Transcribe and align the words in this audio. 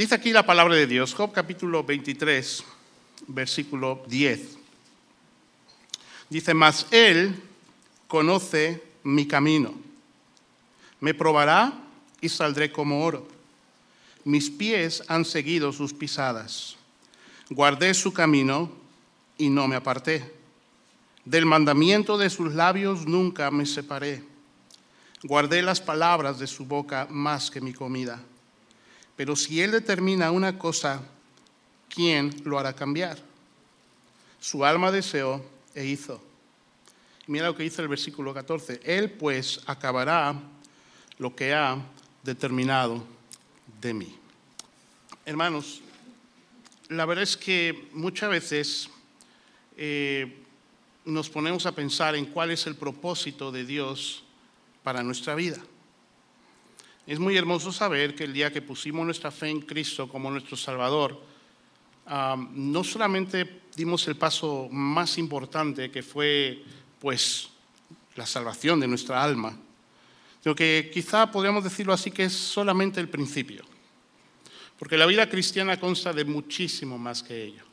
Dice 0.00 0.14
aquí 0.14 0.32
la 0.32 0.46
palabra 0.46 0.76
de 0.76 0.86
Dios, 0.86 1.12
Job 1.12 1.30
capítulo 1.30 1.84
23, 1.84 2.64
versículo 3.26 4.02
10. 4.06 4.56
Dice, 6.30 6.54
mas 6.54 6.86
Él 6.90 7.38
conoce 8.08 8.82
mi 9.02 9.28
camino. 9.28 9.74
Me 11.00 11.12
probará 11.12 11.74
y 12.18 12.30
saldré 12.30 12.72
como 12.72 13.04
oro. 13.04 13.28
Mis 14.24 14.48
pies 14.48 15.04
han 15.06 15.26
seguido 15.26 15.70
sus 15.70 15.92
pisadas. 15.92 16.76
Guardé 17.50 17.92
su 17.92 18.14
camino 18.14 18.72
y 19.36 19.50
no 19.50 19.68
me 19.68 19.76
aparté. 19.76 20.32
Del 21.26 21.44
mandamiento 21.44 22.16
de 22.16 22.30
sus 22.30 22.54
labios 22.54 23.06
nunca 23.06 23.50
me 23.50 23.66
separé. 23.66 24.24
Guardé 25.24 25.60
las 25.60 25.82
palabras 25.82 26.38
de 26.38 26.46
su 26.46 26.64
boca 26.64 27.06
más 27.10 27.50
que 27.50 27.60
mi 27.60 27.74
comida. 27.74 28.18
Pero 29.20 29.36
si 29.36 29.60
Él 29.60 29.70
determina 29.70 30.30
una 30.30 30.58
cosa, 30.58 31.02
¿quién 31.90 32.34
lo 32.42 32.58
hará 32.58 32.72
cambiar? 32.72 33.18
Su 34.40 34.64
alma 34.64 34.90
deseó 34.90 35.44
e 35.74 35.84
hizo. 35.84 36.22
Mira 37.26 37.48
lo 37.48 37.54
que 37.54 37.64
dice 37.64 37.82
el 37.82 37.88
versículo 37.88 38.32
14. 38.32 38.80
Él 38.82 39.10
pues 39.10 39.60
acabará 39.66 40.40
lo 41.18 41.36
que 41.36 41.52
ha 41.52 41.76
determinado 42.22 43.04
de 43.82 43.92
mí. 43.92 44.16
Hermanos, 45.26 45.82
la 46.88 47.04
verdad 47.04 47.24
es 47.24 47.36
que 47.36 47.90
muchas 47.92 48.30
veces 48.30 48.88
eh, 49.76 50.34
nos 51.04 51.28
ponemos 51.28 51.66
a 51.66 51.72
pensar 51.72 52.16
en 52.16 52.24
cuál 52.24 52.52
es 52.52 52.66
el 52.66 52.74
propósito 52.74 53.52
de 53.52 53.66
Dios 53.66 54.22
para 54.82 55.02
nuestra 55.02 55.34
vida. 55.34 55.58
Es 57.06 57.18
muy 57.18 57.36
hermoso 57.36 57.72
saber 57.72 58.14
que 58.14 58.24
el 58.24 58.32
día 58.32 58.52
que 58.52 58.62
pusimos 58.62 59.04
nuestra 59.04 59.30
fe 59.30 59.48
en 59.48 59.60
Cristo 59.62 60.08
como 60.08 60.30
nuestro 60.30 60.56
Salvador, 60.56 61.20
no 62.52 62.84
solamente 62.84 63.62
dimos 63.74 64.06
el 64.08 64.16
paso 64.16 64.68
más 64.70 65.16
importante 65.18 65.90
que 65.90 66.02
fue 66.02 66.62
pues 66.98 67.48
la 68.16 68.26
salvación 68.26 68.80
de 68.80 68.88
nuestra 68.88 69.22
alma, 69.22 69.56
sino 70.42 70.54
que 70.54 70.90
quizá 70.92 71.30
podríamos 71.30 71.64
decirlo 71.64 71.92
así 71.92 72.10
que 72.10 72.24
es 72.24 72.32
solamente 72.32 73.00
el 73.00 73.08
principio, 73.08 73.64
porque 74.78 74.98
la 74.98 75.06
vida 75.06 75.28
cristiana 75.28 75.78
consta 75.78 76.12
de 76.12 76.24
muchísimo 76.24 76.98
más 76.98 77.22
que 77.22 77.44
ello. 77.44 77.64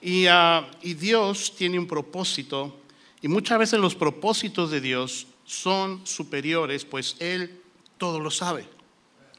Y, 0.00 0.26
ah, 0.26 0.70
y 0.82 0.94
Dios 0.94 1.54
tiene 1.56 1.78
un 1.78 1.86
propósito, 1.86 2.80
y 3.22 3.28
muchas 3.28 3.58
veces 3.58 3.80
los 3.80 3.94
propósitos 3.94 4.70
de 4.70 4.80
Dios 4.80 5.26
son 5.44 6.06
superiores, 6.06 6.84
pues 6.84 7.16
Él 7.18 7.62
todo 7.98 8.20
lo 8.20 8.30
sabe. 8.30 8.68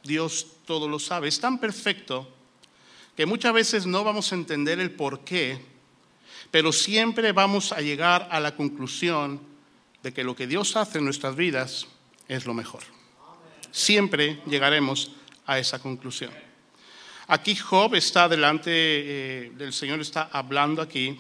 Dios 0.04 0.48
todo 0.66 0.88
lo 0.88 1.00
sabe. 1.00 1.28
Es 1.28 1.40
tan 1.40 1.60
perfecto 1.60 2.28
que 3.16 3.26
muchas 3.26 3.54
veces 3.54 3.86
no 3.86 4.04
vamos 4.04 4.32
a 4.32 4.36
entender 4.36 4.80
el 4.80 4.92
por 4.92 5.24
qué, 5.24 5.60
pero 6.52 6.72
siempre 6.72 7.32
vamos 7.32 7.72
a 7.72 7.82
llegar 7.82 8.28
a 8.32 8.40
la 8.40 8.56
conclusión 8.56 9.42
de 10.04 10.14
que 10.14 10.24
lo 10.24 10.36
que 10.36 10.48
Dios 10.48 10.76
hace 10.76 11.00
en 11.00 11.06
nuestras 11.06 11.36
vidas 11.36 11.88
es 12.28 12.46
lo 12.46 12.54
mejor. 12.54 12.84
Siempre 13.72 14.42
llegaremos 14.46 15.12
a 15.46 15.60
esa 15.60 15.80
conclusión. 15.80 16.32
Aquí 17.28 17.56
Job 17.56 17.96
está 17.96 18.30
delante 18.30 18.70
eh, 18.72 19.52
del 19.56 19.74
Señor, 19.74 20.00
está 20.00 20.30
hablando 20.32 20.82
aquí. 20.82 21.20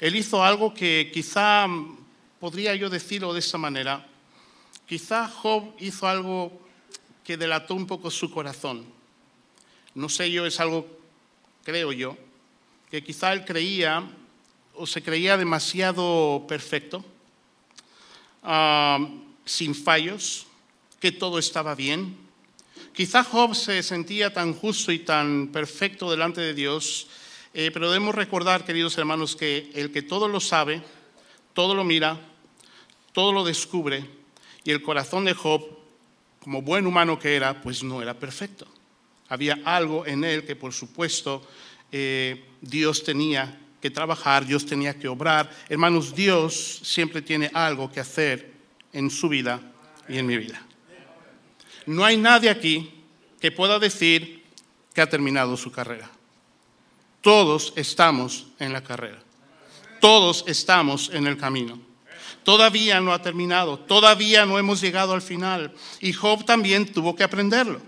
Él 0.00 0.16
hizo 0.16 0.42
algo 0.42 0.74
que 0.74 1.10
quizá 1.12 1.66
podría 2.40 2.74
yo 2.74 2.90
decirlo 2.90 3.32
de 3.32 3.40
esta 3.40 3.58
manera. 3.58 4.06
Quizá 4.86 5.28
Job 5.28 5.74
hizo 5.78 6.08
algo 6.08 6.63
que 7.24 7.36
delató 7.36 7.74
un 7.74 7.86
poco 7.86 8.10
su 8.10 8.30
corazón. 8.30 8.84
No 9.94 10.08
sé 10.08 10.30
yo, 10.30 10.44
es 10.44 10.60
algo, 10.60 10.86
creo 11.64 11.92
yo, 11.92 12.16
que 12.90 13.02
quizá 13.02 13.32
él 13.32 13.44
creía 13.44 14.04
o 14.74 14.86
se 14.86 15.02
creía 15.02 15.36
demasiado 15.36 16.44
perfecto, 16.48 17.04
ah, 18.42 18.98
sin 19.44 19.74
fallos, 19.74 20.46
que 21.00 21.12
todo 21.12 21.38
estaba 21.38 21.74
bien. 21.74 22.16
Quizá 22.92 23.24
Job 23.24 23.54
se 23.54 23.82
sentía 23.82 24.32
tan 24.32 24.52
justo 24.52 24.92
y 24.92 24.98
tan 25.00 25.48
perfecto 25.48 26.10
delante 26.10 26.40
de 26.40 26.54
Dios, 26.54 27.06
eh, 27.54 27.70
pero 27.72 27.90
debemos 27.90 28.14
recordar, 28.14 28.64
queridos 28.64 28.98
hermanos, 28.98 29.36
que 29.36 29.70
el 29.74 29.92
que 29.92 30.02
todo 30.02 30.28
lo 30.28 30.40
sabe, 30.40 30.82
todo 31.52 31.74
lo 31.74 31.84
mira, 31.84 32.20
todo 33.12 33.32
lo 33.32 33.44
descubre, 33.44 34.04
y 34.64 34.72
el 34.72 34.82
corazón 34.82 35.24
de 35.24 35.34
Job 35.34 35.83
como 36.44 36.60
buen 36.60 36.86
humano 36.86 37.18
que 37.18 37.34
era, 37.34 37.62
pues 37.62 37.82
no 37.82 38.02
era 38.02 38.12
perfecto. 38.12 38.66
Había 39.30 39.58
algo 39.64 40.04
en 40.04 40.24
él 40.24 40.44
que, 40.44 40.54
por 40.54 40.74
supuesto, 40.74 41.42
eh, 41.90 42.44
Dios 42.60 43.02
tenía 43.02 43.58
que 43.80 43.90
trabajar, 43.90 44.44
Dios 44.44 44.66
tenía 44.66 44.92
que 44.98 45.08
obrar. 45.08 45.50
Hermanos, 45.70 46.14
Dios 46.14 46.80
siempre 46.82 47.22
tiene 47.22 47.50
algo 47.54 47.90
que 47.90 48.00
hacer 48.00 48.52
en 48.92 49.08
su 49.08 49.30
vida 49.30 49.58
y 50.06 50.18
en 50.18 50.26
mi 50.26 50.36
vida. 50.36 50.62
No 51.86 52.04
hay 52.04 52.18
nadie 52.18 52.50
aquí 52.50 52.92
que 53.40 53.50
pueda 53.50 53.78
decir 53.78 54.44
que 54.92 55.00
ha 55.00 55.08
terminado 55.08 55.56
su 55.56 55.72
carrera. 55.72 56.10
Todos 57.22 57.72
estamos 57.74 58.48
en 58.58 58.74
la 58.74 58.84
carrera. 58.84 59.22
Todos 59.98 60.44
estamos 60.46 61.10
en 61.10 61.26
el 61.26 61.38
camino. 61.38 61.93
Todavía 62.44 63.00
no 63.00 63.12
ha 63.12 63.22
terminado, 63.22 63.78
todavía 63.78 64.46
no 64.46 64.58
hemos 64.58 64.80
llegado 64.80 65.14
al 65.14 65.22
final. 65.22 65.72
Y 66.00 66.12
Job 66.12 66.44
también 66.44 66.92
tuvo 66.92 67.16
que 67.16 67.24
aprenderlo. 67.24 67.80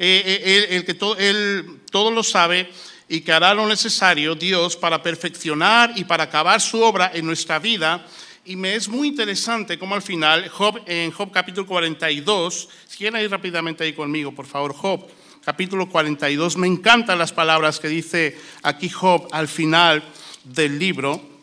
Eh, 0.00 0.22
eh, 0.44 0.76
el, 0.76 0.84
que 0.84 0.96
él 1.18 1.80
todo 1.90 2.10
lo 2.10 2.22
sabe 2.22 2.70
y 3.08 3.20
que 3.20 3.32
hará 3.32 3.52
lo 3.54 3.66
necesario 3.66 4.36
Dios 4.36 4.76
para 4.76 5.02
perfeccionar 5.02 5.92
y 5.96 6.04
para 6.04 6.24
acabar 6.24 6.60
su 6.60 6.80
obra 6.80 7.10
en 7.14 7.26
nuestra 7.26 7.58
vida. 7.58 8.06
Y 8.44 8.56
me 8.56 8.74
es 8.74 8.88
muy 8.88 9.08
interesante 9.08 9.78
como 9.78 9.94
al 9.94 10.02
final, 10.02 10.48
Job, 10.48 10.80
en 10.86 11.10
Job 11.10 11.30
capítulo 11.32 11.66
42, 11.66 12.68
si 12.86 12.96
quieren 12.96 13.20
ir 13.20 13.30
rápidamente 13.30 13.84
ahí 13.84 13.92
conmigo, 13.92 14.32
por 14.32 14.46
favor, 14.46 14.74
Job 14.74 15.06
capítulo 15.44 15.88
42, 15.88 16.56
me 16.56 16.66
encantan 16.66 17.18
las 17.18 17.32
palabras 17.32 17.80
que 17.80 17.88
dice 17.88 18.38
aquí 18.62 18.88
Job 18.88 19.28
al 19.32 19.48
final 19.48 20.02
del 20.44 20.78
libro. 20.78 21.37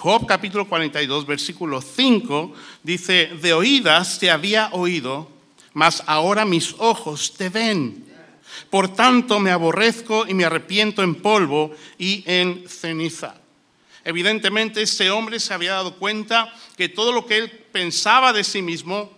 Job 0.00 0.26
capítulo 0.26 0.66
42, 0.66 1.26
versículo 1.26 1.82
5 1.82 2.54
dice, 2.82 3.32
de 3.42 3.52
oídas 3.52 4.18
te 4.18 4.30
había 4.30 4.70
oído, 4.72 5.30
mas 5.74 6.02
ahora 6.06 6.46
mis 6.46 6.74
ojos 6.78 7.34
te 7.34 7.50
ven. 7.50 8.06
Por 8.70 8.94
tanto 8.94 9.38
me 9.40 9.50
aborrezco 9.50 10.26
y 10.26 10.32
me 10.32 10.46
arrepiento 10.46 11.02
en 11.02 11.16
polvo 11.16 11.72
y 11.98 12.24
en 12.24 12.64
ceniza. 12.66 13.34
Evidentemente 14.02 14.80
este 14.80 15.10
hombre 15.10 15.38
se 15.38 15.52
había 15.52 15.72
dado 15.72 15.94
cuenta 15.96 16.50
que 16.78 16.88
todo 16.88 17.12
lo 17.12 17.26
que 17.26 17.36
él 17.36 17.50
pensaba 17.50 18.32
de 18.32 18.42
sí 18.42 18.62
mismo 18.62 19.12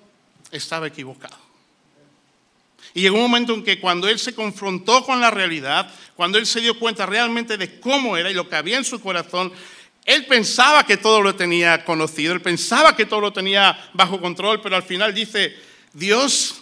estaba 0.50 0.88
equivocado. 0.88 1.36
Y 2.92 3.02
llegó 3.02 3.18
un 3.18 3.22
momento 3.22 3.54
en 3.54 3.62
que 3.62 3.78
cuando 3.78 4.08
él 4.08 4.18
se 4.18 4.34
confrontó 4.34 5.04
con 5.04 5.20
la 5.20 5.30
realidad, 5.30 5.94
cuando 6.16 6.38
él 6.38 6.46
se 6.46 6.60
dio 6.60 6.76
cuenta 6.76 7.06
realmente 7.06 7.56
de 7.56 7.78
cómo 7.78 8.16
era 8.16 8.32
y 8.32 8.34
lo 8.34 8.48
que 8.48 8.56
había 8.56 8.78
en 8.78 8.84
su 8.84 9.00
corazón, 9.00 9.52
él 10.04 10.26
pensaba 10.26 10.84
que 10.84 10.96
todo 10.96 11.22
lo 11.22 11.34
tenía 11.34 11.84
conocido, 11.84 12.32
él 12.32 12.42
pensaba 12.42 12.96
que 12.96 13.06
todo 13.06 13.20
lo 13.20 13.32
tenía 13.32 13.90
bajo 13.92 14.20
control, 14.20 14.60
pero 14.60 14.76
al 14.76 14.82
final 14.82 15.14
dice, 15.14 15.56
Dios 15.92 16.56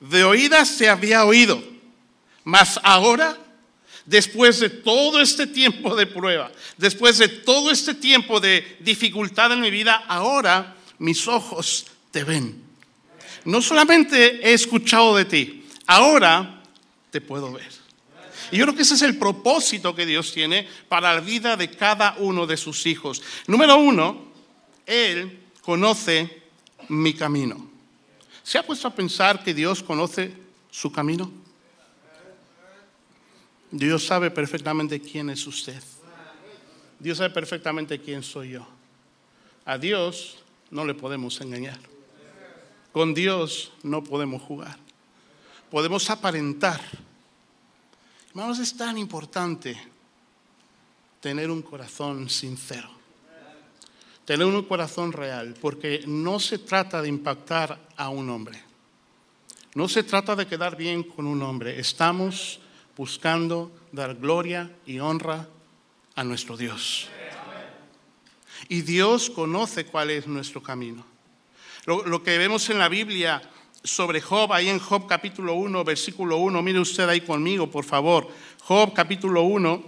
de 0.00 0.24
oídas 0.24 0.68
se 0.68 0.88
había 0.88 1.24
oído, 1.24 1.62
mas 2.42 2.80
ahora, 2.82 3.38
después 4.04 4.58
de 4.58 4.68
todo 4.68 5.20
este 5.20 5.46
tiempo 5.46 5.94
de 5.94 6.06
prueba, 6.06 6.50
después 6.76 7.18
de 7.18 7.28
todo 7.28 7.70
este 7.70 7.94
tiempo 7.94 8.40
de 8.40 8.78
dificultad 8.80 9.52
en 9.52 9.60
mi 9.60 9.70
vida, 9.70 10.02
ahora 10.08 10.74
mis 10.98 11.28
ojos 11.28 11.86
te 12.10 12.24
ven. 12.24 12.62
No 13.44 13.62
solamente 13.62 14.48
he 14.48 14.54
escuchado 14.54 15.16
de 15.16 15.24
ti, 15.24 15.64
ahora 15.86 16.62
te 17.10 17.20
puedo 17.20 17.52
ver. 17.52 17.81
Y 18.52 18.58
yo 18.58 18.66
creo 18.66 18.76
que 18.76 18.82
ese 18.82 18.94
es 18.94 19.02
el 19.02 19.16
propósito 19.16 19.94
que 19.94 20.04
Dios 20.04 20.30
tiene 20.30 20.68
para 20.86 21.14
la 21.14 21.20
vida 21.20 21.56
de 21.56 21.70
cada 21.70 22.16
uno 22.18 22.46
de 22.46 22.58
sus 22.58 22.84
hijos. 22.84 23.22
Número 23.46 23.78
uno, 23.78 24.26
Él 24.84 25.40
conoce 25.62 26.42
mi 26.88 27.14
camino. 27.14 27.70
¿Se 28.42 28.58
ha 28.58 28.66
puesto 28.66 28.86
a 28.86 28.94
pensar 28.94 29.42
que 29.42 29.54
Dios 29.54 29.82
conoce 29.82 30.34
su 30.70 30.92
camino? 30.92 31.32
Dios 33.70 34.04
sabe 34.04 34.30
perfectamente 34.30 35.00
quién 35.00 35.30
es 35.30 35.46
usted. 35.46 35.82
Dios 36.98 37.16
sabe 37.16 37.30
perfectamente 37.30 38.02
quién 38.02 38.22
soy 38.22 38.50
yo. 38.50 38.68
A 39.64 39.78
Dios 39.78 40.44
no 40.70 40.84
le 40.84 40.92
podemos 40.92 41.40
engañar. 41.40 41.78
Con 42.92 43.14
Dios 43.14 43.72
no 43.82 44.04
podemos 44.04 44.42
jugar. 44.42 44.76
Podemos 45.70 46.10
aparentar 46.10 46.82
Hermanos, 48.34 48.60
es 48.60 48.74
tan 48.74 48.96
importante 48.96 49.76
tener 51.20 51.50
un 51.50 51.60
corazón 51.60 52.30
sincero, 52.30 52.88
tener 54.24 54.46
un 54.46 54.62
corazón 54.62 55.12
real, 55.12 55.54
porque 55.60 56.04
no 56.06 56.40
se 56.40 56.56
trata 56.56 57.02
de 57.02 57.10
impactar 57.10 57.78
a 57.94 58.08
un 58.08 58.30
hombre, 58.30 58.58
no 59.74 59.86
se 59.86 60.02
trata 60.02 60.34
de 60.34 60.46
quedar 60.46 60.76
bien 60.76 61.02
con 61.02 61.26
un 61.26 61.42
hombre, 61.42 61.78
estamos 61.78 62.60
buscando 62.96 63.70
dar 63.92 64.14
gloria 64.14 64.78
y 64.86 64.98
honra 64.98 65.46
a 66.14 66.24
nuestro 66.24 66.56
Dios. 66.56 67.10
Y 68.70 68.80
Dios 68.80 69.28
conoce 69.28 69.84
cuál 69.84 70.08
es 70.08 70.26
nuestro 70.26 70.62
camino. 70.62 71.04
Lo, 71.84 72.22
que 72.22 72.38
vemos 72.38 72.70
en 72.70 72.78
la 72.78 72.88
Biblia 72.88 73.42
sobre 73.84 74.20
Job, 74.20 74.52
ahí 74.52 74.68
en 74.68 74.78
Job 74.78 75.06
capítulo 75.06 75.54
1, 75.54 75.84
versículo 75.84 76.38
1, 76.38 76.62
mire 76.62 76.80
usted 76.80 77.08
ahí 77.08 77.20
conmigo, 77.20 77.68
por 77.68 77.84
favor. 77.84 78.28
Job 78.64 78.92
capítulo 78.94 79.42
1, 79.42 79.82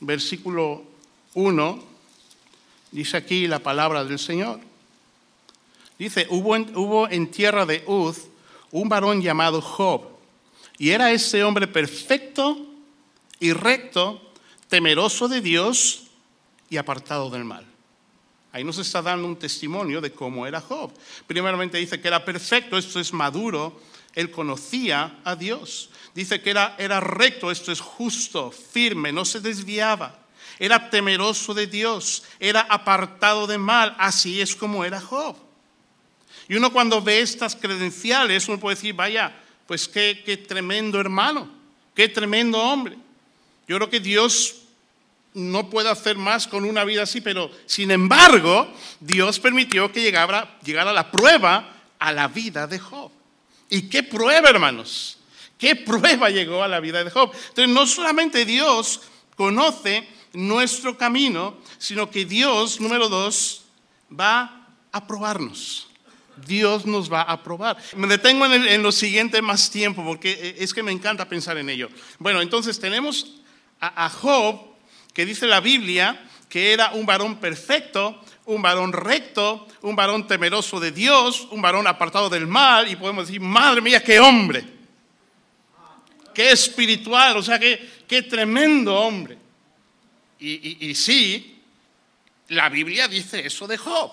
versículo 0.00 0.82
1, 1.34 1.84
dice 2.90 3.16
aquí 3.16 3.46
la 3.46 3.60
palabra 3.60 4.04
del 4.04 4.18
Señor. 4.18 4.60
Dice, 5.98 6.26
hubo 6.30 6.56
en, 6.56 6.76
hubo 6.76 7.08
en 7.08 7.30
tierra 7.30 7.64
de 7.64 7.84
Uz 7.86 8.22
un 8.72 8.88
varón 8.88 9.22
llamado 9.22 9.60
Job, 9.60 10.08
y 10.78 10.90
era 10.90 11.12
ese 11.12 11.44
hombre 11.44 11.68
perfecto 11.68 12.66
y 13.38 13.52
recto, 13.52 14.20
temeroso 14.68 15.28
de 15.28 15.40
Dios 15.40 16.04
y 16.70 16.76
apartado 16.78 17.30
del 17.30 17.44
mal. 17.44 17.71
Ahí 18.52 18.64
nos 18.64 18.76
está 18.78 19.00
dando 19.00 19.26
un 19.26 19.36
testimonio 19.36 20.00
de 20.00 20.12
cómo 20.12 20.46
era 20.46 20.60
Job. 20.60 20.92
Primeramente 21.26 21.78
dice 21.78 22.00
que 22.00 22.08
era 22.08 22.24
perfecto, 22.24 22.76
esto 22.76 23.00
es 23.00 23.12
maduro, 23.12 23.80
él 24.14 24.30
conocía 24.30 25.20
a 25.24 25.34
Dios. 25.34 25.88
Dice 26.14 26.42
que 26.42 26.50
era, 26.50 26.76
era 26.78 27.00
recto, 27.00 27.50
esto 27.50 27.72
es 27.72 27.80
justo, 27.80 28.50
firme, 28.50 29.10
no 29.10 29.24
se 29.24 29.40
desviaba. 29.40 30.18
Era 30.58 30.90
temeroso 30.90 31.54
de 31.54 31.66
Dios, 31.66 32.24
era 32.38 32.60
apartado 32.60 33.46
de 33.46 33.56
mal, 33.56 33.96
así 33.98 34.42
es 34.42 34.54
como 34.54 34.84
era 34.84 35.00
Job. 35.00 35.34
Y 36.46 36.54
uno 36.56 36.70
cuando 36.70 37.00
ve 37.00 37.20
estas 37.20 37.56
credenciales, 37.56 38.48
uno 38.48 38.60
puede 38.60 38.76
decir, 38.76 38.94
vaya, 38.94 39.34
pues 39.66 39.88
qué, 39.88 40.22
qué 40.26 40.36
tremendo 40.36 41.00
hermano, 41.00 41.48
qué 41.94 42.06
tremendo 42.08 42.58
hombre. 42.58 42.98
Yo 43.66 43.76
creo 43.76 43.88
que 43.88 44.00
Dios 44.00 44.61
no 45.34 45.70
puede 45.70 45.88
hacer 45.88 46.16
más 46.16 46.46
con 46.46 46.64
una 46.64 46.84
vida 46.84 47.02
así, 47.02 47.20
pero 47.20 47.50
sin 47.66 47.90
embargo, 47.90 48.70
Dios 49.00 49.38
permitió 49.38 49.90
que 49.90 50.02
llegara, 50.02 50.58
la 50.92 51.10
prueba 51.10 51.72
a 51.98 52.12
la 52.12 52.28
vida 52.28 52.66
de 52.66 52.78
Job. 52.78 53.10
¿Y 53.70 53.82
qué 53.82 54.02
prueba, 54.02 54.50
hermanos? 54.50 55.18
¿Qué 55.58 55.76
prueba 55.76 56.28
llegó 56.28 56.62
a 56.62 56.68
la 56.68 56.80
vida 56.80 57.02
de 57.02 57.10
Job? 57.10 57.32
Entonces, 57.48 57.68
no 57.68 57.86
solamente 57.86 58.44
Dios 58.44 59.00
conoce 59.36 60.06
nuestro 60.34 60.98
camino, 60.98 61.56
sino 61.78 62.10
que 62.10 62.24
Dios, 62.24 62.80
número 62.80 63.08
dos, 63.08 63.64
va 64.10 64.66
a 64.90 65.06
probarnos. 65.06 65.88
Dios 66.46 66.84
nos 66.84 67.10
va 67.10 67.22
a 67.22 67.42
probar. 67.42 67.76
Me 67.96 68.06
detengo 68.06 68.46
en, 68.46 68.82
lo 68.82 68.90
siguiente 68.90 69.40
más 69.40 69.70
tiempo 69.70 70.04
porque 70.04 70.56
es 70.58 70.74
que 70.74 70.82
me 70.82 70.92
encanta 70.92 71.28
pensar 71.28 71.56
en 71.56 71.68
ello. 71.68 71.88
Bueno, 72.18 72.40
entonces 72.42 72.78
tenemos 72.80 73.36
a 73.80 74.08
Job 74.08 74.71
que 75.12 75.26
dice 75.26 75.46
la 75.46 75.60
Biblia 75.60 76.28
que 76.52 76.74
era 76.74 76.90
un 76.92 77.06
varón 77.06 77.40
perfecto, 77.40 78.22
un 78.44 78.60
varón 78.60 78.92
recto, 78.92 79.66
un 79.80 79.96
varón 79.96 80.26
temeroso 80.26 80.78
de 80.78 80.92
Dios, 80.92 81.48
un 81.50 81.62
varón 81.62 81.86
apartado 81.86 82.28
del 82.28 82.46
mal, 82.46 82.90
y 82.90 82.96
podemos 82.96 83.26
decir, 83.26 83.40
madre 83.40 83.80
mía, 83.80 84.04
qué 84.04 84.20
hombre, 84.20 84.62
qué 86.34 86.50
espiritual, 86.52 87.38
o 87.38 87.42
sea, 87.42 87.58
qué, 87.58 88.04
qué 88.06 88.20
tremendo 88.20 88.94
hombre. 88.94 89.38
Y, 90.40 90.90
y 90.90 90.94
sí, 90.94 91.58
la 92.48 92.68
Biblia 92.68 93.08
dice 93.08 93.46
eso 93.46 93.66
de 93.66 93.78
Job. 93.78 94.12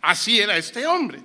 Así 0.00 0.40
era 0.40 0.56
este 0.56 0.86
hombre. 0.86 1.20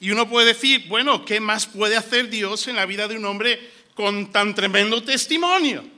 Y 0.00 0.12
uno 0.12 0.26
puede 0.26 0.54
decir, 0.54 0.86
bueno, 0.88 1.26
¿qué 1.26 1.40
más 1.40 1.66
puede 1.66 1.98
hacer 1.98 2.30
Dios 2.30 2.68
en 2.68 2.76
la 2.76 2.86
vida 2.86 3.06
de 3.06 3.18
un 3.18 3.26
hombre 3.26 3.70
con 3.94 4.32
tan 4.32 4.54
tremendo 4.54 5.02
testimonio? 5.02 5.95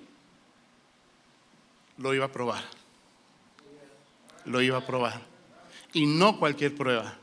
Lo 1.99 2.15
iba 2.15 2.27
a 2.27 2.33
probar. 2.33 2.65
Lo 4.45 4.63
iba 4.63 4.79
a 4.79 4.87
probar. 4.87 5.21
Y 5.93 6.07
no 6.07 6.39
cualquier 6.39 6.75
prueba. 6.75 7.17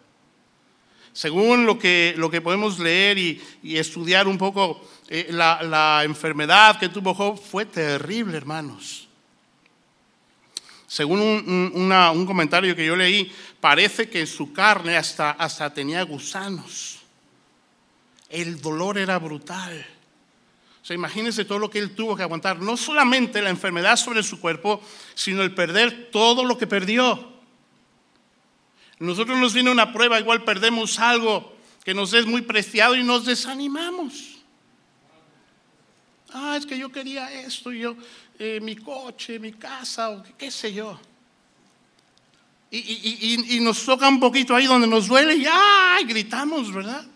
Según 1.14 1.66
lo 1.66 1.80
que, 1.80 2.14
lo 2.18 2.30
que 2.30 2.42
podemos 2.42 2.78
leer 2.78 3.18
y, 3.18 3.42
estudiar 3.64 4.28
un 4.28 4.38
poco, 4.38 4.86
eh, 5.08 5.28
la, 5.32 6.02
enfermedad 6.04 6.78
que 6.78 6.90
tuvo 6.90 7.14
Job 7.14 7.42
fue 7.42 7.66
terrible, 7.66 8.36
hermanos. 8.36 9.08
Según 10.88 11.22
un, 11.22 12.26
comentario 12.26 12.76
que 12.76 12.86
yo 12.86 12.96
leí, 12.96 13.32
parece 13.62 14.10
que 14.10 14.26
su 14.26 14.52
carne 14.52 14.98
hasta, 14.98 15.32
hasta 15.32 15.74
tenía 15.74 16.04
gusanos. 16.04 17.00
El 18.30 18.60
dolor 18.60 18.98
era 18.98 19.18
brutal. 19.18 19.95
O 20.86 20.88
sea, 20.88 20.94
imagínense 20.94 21.46
todo 21.46 21.58
lo 21.58 21.68
que 21.68 21.80
él 21.80 21.96
tuvo 21.96 22.16
que 22.16 22.22
aguantar, 22.22 22.62
no 22.62 22.78
solamente 22.78 23.42
la 23.42 23.50
enfermedad 23.50 23.96
sobre 23.96 24.22
su 24.22 24.40
cuerpo, 24.40 24.80
sino 25.16 25.42
el 25.42 25.52
perder 25.52 26.12
todo 26.12 26.46
lo 26.46 26.60
que 26.60 26.68
perdió. 26.68 27.34
Nosotros 29.00 29.40
nos 29.40 29.56
viene 29.56 29.72
una 29.72 29.92
prueba, 29.92 30.20
igual 30.20 30.44
perdemos 30.44 31.00
algo 31.00 31.58
que 31.84 31.96
nos 31.96 32.14
es 32.14 32.28
muy 32.28 32.44
preciado 32.44 32.96
y 32.96 33.02
nos 33.02 33.26
desanimamos. 33.26 34.36
Ah, 36.32 36.56
es 36.56 36.68
que 36.68 36.78
yo 36.78 36.92
quería 36.92 37.34
esto, 37.34 37.72
yo, 37.72 37.96
eh, 38.38 38.60
mi 38.62 38.76
coche, 38.76 39.40
mi 39.40 39.54
casa, 39.54 40.12
o 40.12 40.24
qué, 40.38 40.52
sé 40.52 40.72
yo. 40.72 41.00
Y, 42.70 43.58
y, 43.58 43.60
nos 43.60 43.84
toca 43.84 44.08
un 44.08 44.20
poquito 44.20 44.56
ahí 44.56 44.68
donde 44.68 44.86
nos 44.86 45.08
duele 45.08 45.34
y 45.36 45.48
¡ay! 45.50 46.04
gritamos, 46.04 46.72
¿verdad? 46.72 47.08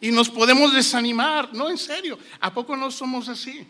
Y 0.00 0.10
nos 0.10 0.28
podemos 0.28 0.72
desanimar. 0.72 1.52
No, 1.54 1.68
en 1.70 1.78
serio, 1.78 2.18
¿a 2.40 2.52
poco 2.52 2.76
no 2.76 2.90
somos 2.90 3.28
así? 3.28 3.66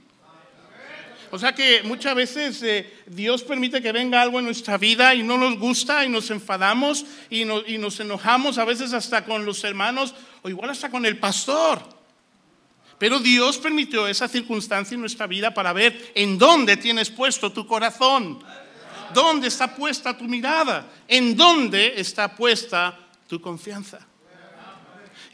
O 1.30 1.38
sea 1.38 1.54
que 1.54 1.82
muchas 1.82 2.14
veces 2.14 2.62
eh, 2.62 3.02
Dios 3.06 3.42
permite 3.42 3.82
que 3.82 3.92
venga 3.92 4.22
algo 4.22 4.38
en 4.38 4.44
nuestra 4.44 4.78
vida 4.78 5.14
y 5.14 5.22
no 5.22 5.36
nos 5.36 5.58
gusta 5.58 6.04
y 6.04 6.08
nos 6.08 6.30
enfadamos 6.30 7.04
y, 7.30 7.42
y 7.42 7.78
nos 7.78 7.98
enojamos 7.98 8.58
a 8.58 8.64
veces 8.64 8.92
hasta 8.92 9.24
con 9.24 9.44
los 9.44 9.62
hermanos 9.64 10.14
o 10.42 10.48
igual 10.48 10.70
hasta 10.70 10.90
con 10.90 11.04
el 11.04 11.18
pastor. 11.18 11.82
Pero 12.98 13.18
Dios 13.18 13.58
permitió 13.58 14.06
esa 14.06 14.28
circunstancia 14.28 14.94
en 14.94 15.00
nuestra 15.00 15.26
vida 15.26 15.52
para 15.52 15.72
ver 15.72 16.12
en 16.14 16.38
dónde 16.38 16.76
tienes 16.76 17.10
puesto 17.10 17.52
tu 17.52 17.66
corazón, 17.66 18.38
dónde 19.12 19.48
está 19.48 19.74
puesta 19.74 20.16
tu 20.16 20.24
mirada, 20.24 20.90
en 21.06 21.36
dónde 21.36 21.94
está 22.00 22.34
puesta 22.34 22.98
tu 23.28 23.40
confianza. 23.40 23.98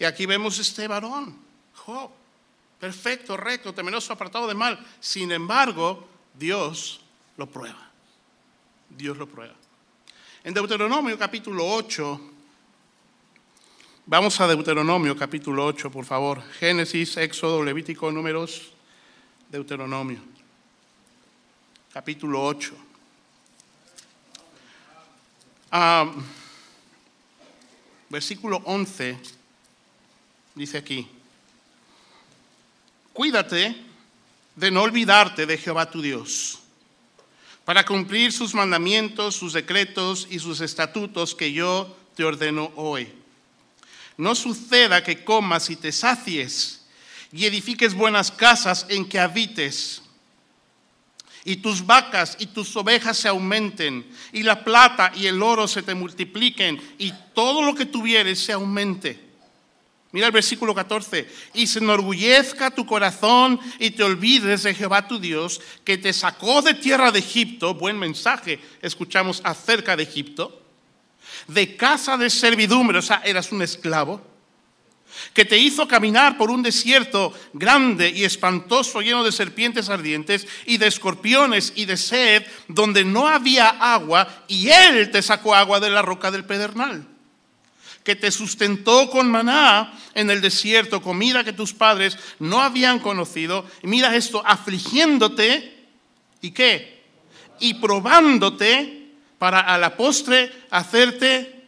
Y 0.02 0.04
aquí 0.04 0.26
vemos 0.26 0.58
este 0.58 0.88
varón, 0.88 1.32
Job, 1.76 2.10
perfecto, 2.81 3.37
recto, 3.37 3.72
temeroso, 3.72 4.12
apartado 4.12 4.49
de 4.49 4.54
mal. 4.54 4.84
Sin 4.99 5.31
embargo, 5.31 6.09
Dios 6.35 7.02
lo 7.37 7.47
prueba. 7.47 7.88
Dios 8.90 9.16
lo 9.16 9.28
prueba. 9.28 9.54
En 10.42 10.54
Deuteronomio 10.54 11.16
capítulo 11.16 11.64
8, 11.64 12.21
vamos 14.06 14.40
a 14.40 14.49
Deuteronomio 14.49 15.16
capítulo 15.16 15.66
8, 15.66 15.88
por 15.92 16.04
favor. 16.04 16.42
Génesis, 16.59 17.16
Éxodo, 17.16 17.62
Levítico, 17.62 18.11
Números, 18.11 18.73
Deuteronomio. 19.50 20.18
Capítulo 21.92 22.44
8. 22.44 22.75
Ah, 25.71 26.11
versículo 28.11 28.61
11 28.64 29.41
dice 30.54 30.78
aquí, 30.78 31.09
cuídate 33.12 33.75
de 34.56 34.71
no 34.71 34.82
olvidarte 34.82 35.47
de 35.47 35.56
Jehová 35.56 35.90
tu 35.90 36.02
Dios, 36.02 36.59
para 37.64 37.85
cumplir 37.85 38.32
sus 38.32 38.54
mandamientos, 38.54 39.37
sus 39.37 39.52
decretos 39.52 40.26
y 40.30 40.38
sus 40.38 40.61
estatutos 40.61 41.35
que 41.35 41.52
yo 41.52 41.97
te 42.16 42.25
ordeno 42.25 42.73
hoy. 42.76 43.09
No 44.16 44.35
suceda 44.35 45.02
que 45.02 45.25
comas 45.25 45.71
y 45.71 45.76
te 45.76 45.92
sacies 45.92 46.85
y 47.32 47.47
edifiques 47.47 47.94
buenas 47.94 48.30
casas 48.30 48.85
en 48.90 49.09
que 49.09 49.18
habites, 49.18 50.02
y 51.44 51.56
tus 51.56 51.85
vacas 51.85 52.37
y 52.38 52.47
tus 52.47 52.76
ovejas 52.76 53.16
se 53.16 53.28
aumenten, 53.28 54.06
y 54.32 54.42
la 54.42 54.62
plata 54.62 55.12
y 55.14 55.26
el 55.26 55.42
oro 55.42 55.66
se 55.66 55.82
te 55.82 55.94
multipliquen, 55.94 56.80
y 56.99 57.12
todo 57.32 57.62
lo 57.62 57.75
que 57.75 57.87
tuvieres 57.87 58.44
se 58.44 58.52
aumente 58.52 59.31
Mira 60.12 60.26
el 60.26 60.33
versículo 60.33 60.75
14. 60.75 61.26
Y 61.54 61.66
se 61.66 61.78
enorgullezca 61.78 62.71
tu 62.71 62.85
corazón 62.85 63.59
y 63.78 63.90
te 63.90 64.04
olvides 64.04 64.62
de 64.62 64.75
Jehová 64.75 65.09
tu 65.09 65.19
Dios, 65.19 65.61
que 65.85 65.97
te 65.99 66.12
sacó 66.12 66.61
de 66.61 66.75
tierra 66.75 67.11
de 67.11 67.19
Egipto. 67.19 67.75
Buen 67.75 67.99
mensaje 67.99 68.61
escuchamos 68.83 69.40
acerca 69.42 69.97
de 69.97 70.02
Egipto. 70.02 70.61
De 71.49 71.76
casa 71.76 72.19
de 72.19 72.28
servidumbre, 72.28 72.99
o 72.99 73.02
sea, 73.02 73.23
eras 73.25 73.50
un 73.52 73.62
esclavo. 73.62 74.21
Que 75.33 75.45
te 75.45 75.59
hizo 75.59 75.88
caminar 75.88 76.37
por 76.37 76.50
un 76.50 76.62
desierto 76.62 77.33
grande 77.54 78.11
y 78.11 78.25
espantoso, 78.25 79.00
lleno 79.00 79.25
de 79.25 79.33
serpientes 79.33 79.88
ardientes 79.88 80.47
y 80.66 80.76
de 80.76 80.87
escorpiones 80.87 81.73
y 81.75 81.87
de 81.87 81.97
sed, 81.97 82.47
donde 82.69 83.04
no 83.04 83.28
había 83.28 83.69
agua, 83.69 84.45
y 84.49 84.69
Él 84.69 85.11
te 85.11 85.23
sacó 85.23 85.54
agua 85.54 85.81
de 85.81 85.90
la 85.90 86.02
roca 86.02 86.31
del 86.31 86.45
pedernal 86.45 87.12
que 88.04 88.16
te 88.16 88.30
sustentó 88.30 89.11
con 89.11 89.30
maná 89.30 89.92
en 90.14 90.30
el 90.30 90.40
desierto, 90.40 91.02
comida 91.02 91.44
que 91.44 91.52
tus 91.52 91.73
padres 91.73 92.18
no 92.38 92.61
habían 92.61 92.99
conocido. 92.99 93.64
Y 93.82 93.87
mira 93.87 94.16
esto, 94.16 94.42
afligiéndote, 94.44 95.87
¿y 96.40 96.50
qué? 96.50 97.02
Y 97.61 97.75
probándote 97.75 99.11
para 99.38 99.61
a 99.61 99.78
la 99.78 99.97
postre 99.97 100.52
hacerte 100.71 101.66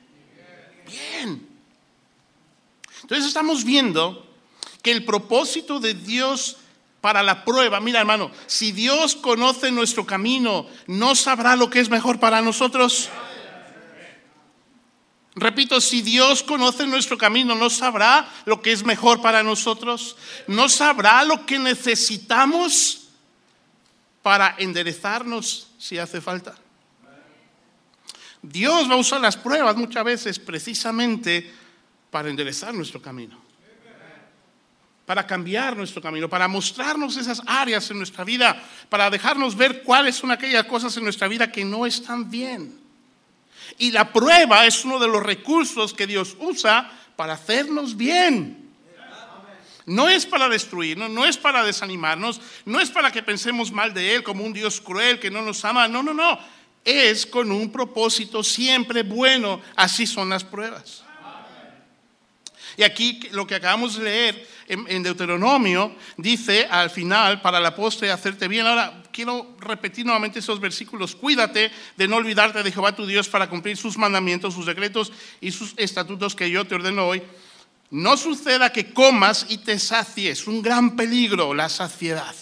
bien. 0.87 1.47
Entonces 3.03 3.27
estamos 3.27 3.65
viendo 3.65 4.27
que 4.83 4.91
el 4.91 5.05
propósito 5.05 5.79
de 5.79 5.95
Dios 5.95 6.59
para 7.01 7.23
la 7.23 7.45
prueba, 7.45 7.81
mira 7.81 8.01
hermano, 8.01 8.31
si 8.47 8.73
Dios 8.73 9.15
conoce 9.15 9.71
nuestro 9.71 10.07
camino, 10.07 10.67
¿no 10.87 11.15
sabrá 11.15 11.55
lo 11.55 11.69
que 11.69 11.81
es 11.81 11.91
mejor 11.91 12.19
para 12.19 12.41
nosotros? 12.41 13.11
Repito, 15.37 15.81
si 15.81 16.01
Dios 16.01 16.45
conoce 16.45 16.87
nuestro 16.87 17.19
camino, 17.19 17.55
¿no 17.57 17.69
sabrá 17.69 18.29
lo 18.45 18.63
que 18.63 18.71
es 18.71 18.85
mejor 18.85 19.21
para 19.21 19.43
nosotros? 19.43 20.17
¿No 20.47 20.69
sabrá 20.69 21.25
lo 21.25 21.45
que 21.45 21.59
necesitamos 21.59 23.09
para 24.23 24.55
enderezarnos 24.59 25.69
si 25.77 25.99
hace 25.99 26.21
falta? 26.21 26.55
Dios 28.43 28.89
va 28.89 28.95
a 28.95 28.99
usar 28.99 29.21
las 29.21 29.37
pruebas 29.37 29.75
muchas 29.75 30.05
veces 30.05 30.39
precisamente 30.39 31.53
para 32.11 32.29
enderezar 32.31 32.73
nuestro 32.73 33.03
camino, 33.03 33.43
para 35.05 35.27
cambiar 35.27 35.77
nuestro 35.77 36.01
camino, 36.01 36.29
para 36.29 36.47
mostrarnos 36.47 37.17
esas 37.17 37.43
áreas 37.45 37.91
en 37.91 37.99
nuestra 37.99 38.23
vida, 38.23 38.63
para 38.89 39.11
dejarnos 39.11 39.57
ver 39.57 39.83
cuáles 39.83 40.15
son 40.15 40.31
aquellas 40.31 40.67
cosas 40.67 40.97
en 40.97 41.03
nuestra 41.03 41.27
vida 41.27 41.51
que 41.51 41.65
no 41.65 41.87
están 41.87 42.31
bien. 42.31 42.84
Y 43.79 43.91
la 43.91 44.13
prueba 44.13 44.67
es 44.67 44.85
uno 44.85 44.99
de 44.99 45.09
los 45.09 45.23
recursos 45.23 45.95
que 45.95 46.07
Dios 46.07 46.37
usa 46.39 46.91
para 47.17 47.35
hacernos 47.35 47.97
bien. 47.97 48.65
No 49.87 50.09
es 50.09 50.25
para 50.25 50.49
destruirnos, 50.49 51.11
no 51.11 51.27
es 51.27 51.37
para 51.37 51.63
desanimarnos, 51.63 52.41
no 52.65 52.81
es 52.81 52.91
para 52.91 53.13
que 53.13 53.23
pensemos 53.23 53.71
mal 53.71 53.93
de 53.93 54.15
Él 54.15 54.23
como 54.23 54.43
un 54.43 54.55
Dios 54.55 54.81
cruel 54.81 55.21
que 55.21 55.31
no 55.31 55.43
nos 55.43 55.65
ama. 55.65 55.89
No, 55.89 56.03
no, 56.03 56.15
no. 56.15 56.39
Es 56.85 57.27
con 57.27 57.53
un 57.53 57.71
propósito 57.71 58.43
siempre 58.43 59.03
bueno. 59.03 59.61
Así 59.77 60.07
son 60.07 60.31
las 60.31 60.43
pruebas. 60.43 61.04
Y 62.77 62.83
aquí 62.83 63.21
lo 63.33 63.47
que 63.47 63.55
acabamos 63.55 63.97
de 63.97 64.05
leer 64.05 64.49
en, 64.67 65.03
Deuteronomio 65.03 65.95
dice 66.17 66.67
al 66.71 66.91
final, 66.91 67.41
para 67.41 67.61
la 67.61 67.75
postre, 67.75 68.11
hacerte 68.11 68.49
bien. 68.49 68.67
Ahora 68.67 69.03
quiero 69.13 69.57
repetir 69.61 70.05
nuevamente 70.05 70.39
esos 70.39 70.61
versículos. 70.61 71.15
Cuídate 71.15 71.71
de 71.97 72.09
no 72.09 72.17
olvidarte 72.17 72.63
de 72.63 72.73
Jehová 72.73 72.95
tu 72.95 73.07
Dios 73.07 73.29
para 73.29 73.49
cumplir 73.49 73.77
sus 73.77 73.97
mandamientos, 73.97 74.55
sus 74.55 74.67
decretos 74.67 75.13
y 75.41 75.51
sus 75.51 75.75
estatutos 75.77 76.35
que 76.35 76.51
yo 76.51 76.65
te 76.67 76.75
ordeno 76.75 77.07
hoy. 77.07 77.23
No 77.91 78.17
suceda 78.17 78.73
que 78.73 78.93
comas 78.93 79.47
y 79.49 79.59
te 79.59 79.79
sacies. 79.79 80.47
Un 80.47 80.63
gran 80.63 80.97
peligro, 80.97 81.55
la 81.55 81.69
saciedad. 81.69 82.35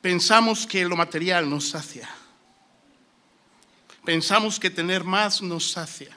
Pensamos 0.00 0.66
que 0.66 0.84
lo 0.86 0.96
material 0.96 1.50
nos 1.50 1.68
sacia. 1.68 2.08
Pensamos 4.04 4.58
que 4.58 4.70
tener 4.70 5.04
más 5.04 5.42
nos 5.42 5.72
sacia. 5.72 6.16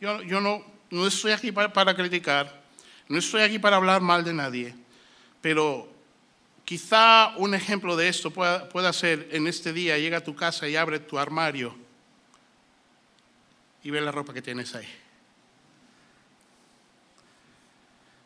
Yo, 0.00 0.22
yo 0.22 0.40
no, 0.40 0.64
no 0.90 1.06
estoy 1.06 1.32
aquí 1.32 1.52
para, 1.52 1.94
criticar, 1.94 2.62
no 3.08 3.18
estoy 3.18 3.42
aquí 3.42 3.58
para 3.58 3.76
hablar 3.76 4.00
mal 4.00 4.24
de 4.24 4.32
nadie, 4.32 4.74
pero 5.40 5.88
quizá 6.64 7.34
un 7.36 7.54
ejemplo 7.54 7.96
de 7.96 8.08
esto 8.08 8.30
pueda, 8.30 8.68
pueda 8.68 8.92
ser 8.92 9.28
en 9.32 9.46
este 9.46 9.72
día, 9.72 9.98
llega 9.98 10.18
a 10.18 10.24
tu 10.24 10.34
casa 10.34 10.68
y 10.68 10.76
abre 10.76 10.98
tu 10.98 11.18
armario 11.18 11.76
y 13.82 13.90
ve 13.90 14.00
la 14.00 14.10
ropa 14.10 14.32
que 14.32 14.42
tienes 14.42 14.74
ahí. 14.74 14.88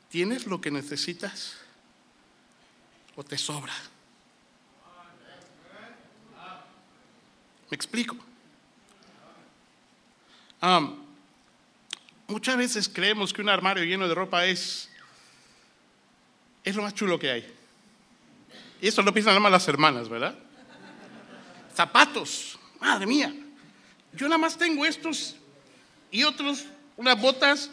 ¿Tienes 0.09 0.47
lo 0.47 0.61
que 0.61 0.71
necesitas 0.71 1.57
o 3.17 3.25
te 3.25 3.37
sobra? 3.37 3.75
¿Me 7.69 7.75
explico? 7.75 8.17
Muchas 12.27 12.57
veces 12.57 12.89
creemos 12.89 13.33
que 13.33 13.43
un 13.43 13.49
armario 13.49 13.85
lleno 13.85 14.09
de 14.09 14.15
ropa 14.15 14.47
es, 14.47 14.89
es 16.63 16.75
lo 16.75 16.83
más 16.83 16.95
chulo 16.95 17.19
que 17.19 17.31
hay. 17.31 17.55
Y 18.81 18.89
eso 18.89 19.03
lo 19.03 19.13
piensan 19.13 19.33
nada 19.33 19.41
más 19.41 19.53
las 19.53 19.69
hermanas, 19.69 20.09
¿verdad? 20.09 20.35
Zapatos, 21.75 22.59
madre 22.81 23.07
mía. 23.07 23.35
Yo 24.13 24.27
nada 24.29 24.39
más 24.39 24.57
tengo 24.57 24.85
estos 24.85 25.37
y 26.11 26.23
otros, 26.23 26.65
unas 26.97 27.21
botas 27.21 27.71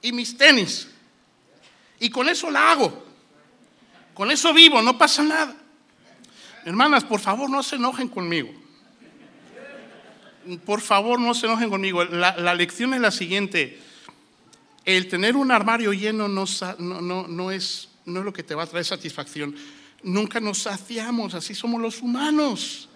y 0.00 0.12
mis 0.12 0.36
tenis. 0.36 0.88
Y 2.00 2.10
con 2.10 2.28
eso 2.28 2.50
la 2.50 2.70
hago. 2.70 3.04
Con 4.14 4.30
eso 4.30 4.52
vivo, 4.52 4.80
no 4.82 4.96
pasa 4.96 5.22
nada. 5.22 5.54
Hermanas, 6.64 7.04
por 7.04 7.20
favor, 7.20 7.48
no 7.50 7.62
se 7.62 7.76
enojen 7.76 8.08
conmigo 8.08 8.67
por 10.64 10.80
favor 10.80 11.20
no 11.20 11.34
se 11.34 11.46
enojen 11.46 11.70
conmigo. 11.70 12.04
La, 12.04 12.54
lección 12.54 12.94
es 12.94 13.00
la 13.00 13.10
siguiente. 13.10 13.78
El 14.84 15.08
tener 15.08 15.36
un 15.36 15.50
armario 15.50 15.92
lleno 15.92 16.28
no, 16.28 16.44
es, 16.44 17.88
no 18.06 18.20
es 18.20 18.24
lo 18.24 18.32
que 18.32 18.42
te 18.42 18.54
va 18.54 18.62
a 18.64 18.66
traer 18.66 18.84
satisfacción. 18.84 19.54
Nunca 20.02 20.40
nos 20.40 20.58
saciamos, 20.62 21.34
así 21.34 21.54
somos 21.54 21.80
los 21.80 22.00
humanos. 22.00 22.88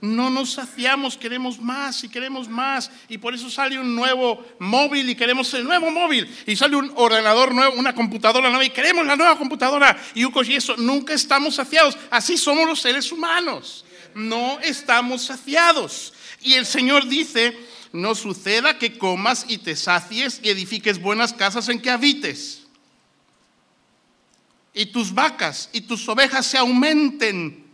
No 0.00 0.30
nos 0.30 0.52
saciamos, 0.52 1.18
queremos 1.18 1.60
más 1.60 2.02
y 2.04 2.08
queremos 2.08 2.48
más. 2.48 2.90
Y 3.08 3.18
por 3.18 3.34
eso 3.34 3.50
sale 3.50 3.78
un 3.78 3.94
nuevo 3.94 4.42
móvil 4.58 5.10
y 5.10 5.14
queremos 5.14 5.52
el 5.54 5.64
nuevo 5.64 5.90
móvil. 5.90 6.28
Y 6.46 6.56
sale 6.56 6.76
un 6.76 6.90
ordenador 6.96 7.54
nuevo, 7.54 7.74
una 7.76 7.94
computadora 7.94 8.48
nueva 8.48 8.64
y 8.64 8.70
queremos 8.70 9.06
la 9.06 9.16
nueva 9.16 9.36
computadora. 9.36 9.98
Y 10.14 10.24
y 10.24 10.54
eso, 10.54 10.76
nunca 10.78 11.12
estamos 11.12 11.56
saciados. 11.56 11.98
Así 12.10 12.38
somos 12.38 12.66
los 12.66 12.80
seres 12.80 13.12
humanos. 13.12 13.84
No 14.14 14.58
estamos 14.60 15.22
saciados. 15.22 16.14
Y 16.42 16.54
el 16.54 16.66
Señor 16.66 17.06
dice, 17.06 17.58
no 17.92 18.14
suceda 18.14 18.78
que 18.78 18.96
comas 18.98 19.44
y 19.48 19.58
te 19.58 19.76
sacies 19.76 20.40
y 20.42 20.50
edifiques 20.50 21.00
buenas 21.00 21.32
casas 21.32 21.68
en 21.68 21.80
que 21.80 21.90
habites. 21.90 22.62
Y 24.72 24.86
tus 24.86 25.12
vacas 25.12 25.68
y 25.72 25.82
tus 25.82 26.08
ovejas 26.08 26.46
se 26.46 26.58
aumenten. 26.58 27.66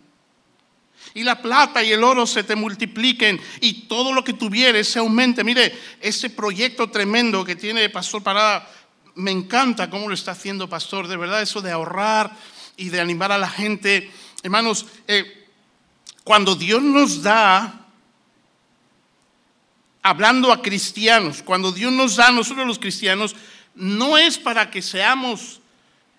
Y 1.14 1.22
la 1.22 1.40
plata 1.40 1.82
y 1.82 1.92
el 1.92 2.02
oro 2.02 2.26
se 2.26 2.42
te 2.42 2.56
multipliquen 2.56 3.40
y 3.60 3.82
todo 3.82 4.12
lo 4.12 4.24
que 4.24 4.32
tuvieres 4.32 4.88
se 4.88 4.98
aumente. 4.98 5.44
Mire, 5.44 5.78
ese 6.00 6.30
proyecto 6.30 6.90
tremendo 6.90 7.44
que 7.44 7.56
tiene 7.56 7.88
Pastor 7.90 8.22
Parada, 8.22 8.68
me 9.14 9.30
encanta 9.30 9.88
cómo 9.88 10.08
lo 10.08 10.14
está 10.14 10.32
haciendo 10.32 10.68
Pastor. 10.68 11.08
De 11.08 11.16
verdad, 11.16 11.42
eso 11.42 11.62
de 11.62 11.70
ahorrar 11.70 12.36
y 12.76 12.88
de 12.88 13.00
animar 13.00 13.32
a 13.32 13.38
la 13.38 13.48
gente. 13.48 14.10
Hermanos, 14.42 14.86
eh, 15.06 15.46
cuando 16.24 16.54
Dios 16.54 16.82
nos 16.82 17.22
da 17.22 17.85
hablando 20.06 20.52
a 20.52 20.62
cristianos, 20.62 21.42
cuando 21.42 21.72
Dios 21.72 21.92
nos 21.92 22.14
da 22.14 22.28
a 22.28 22.32
nosotros 22.32 22.64
los 22.64 22.78
cristianos, 22.78 23.34
no 23.74 24.16
es 24.16 24.38
para 24.38 24.70
que 24.70 24.80
seamos 24.80 25.60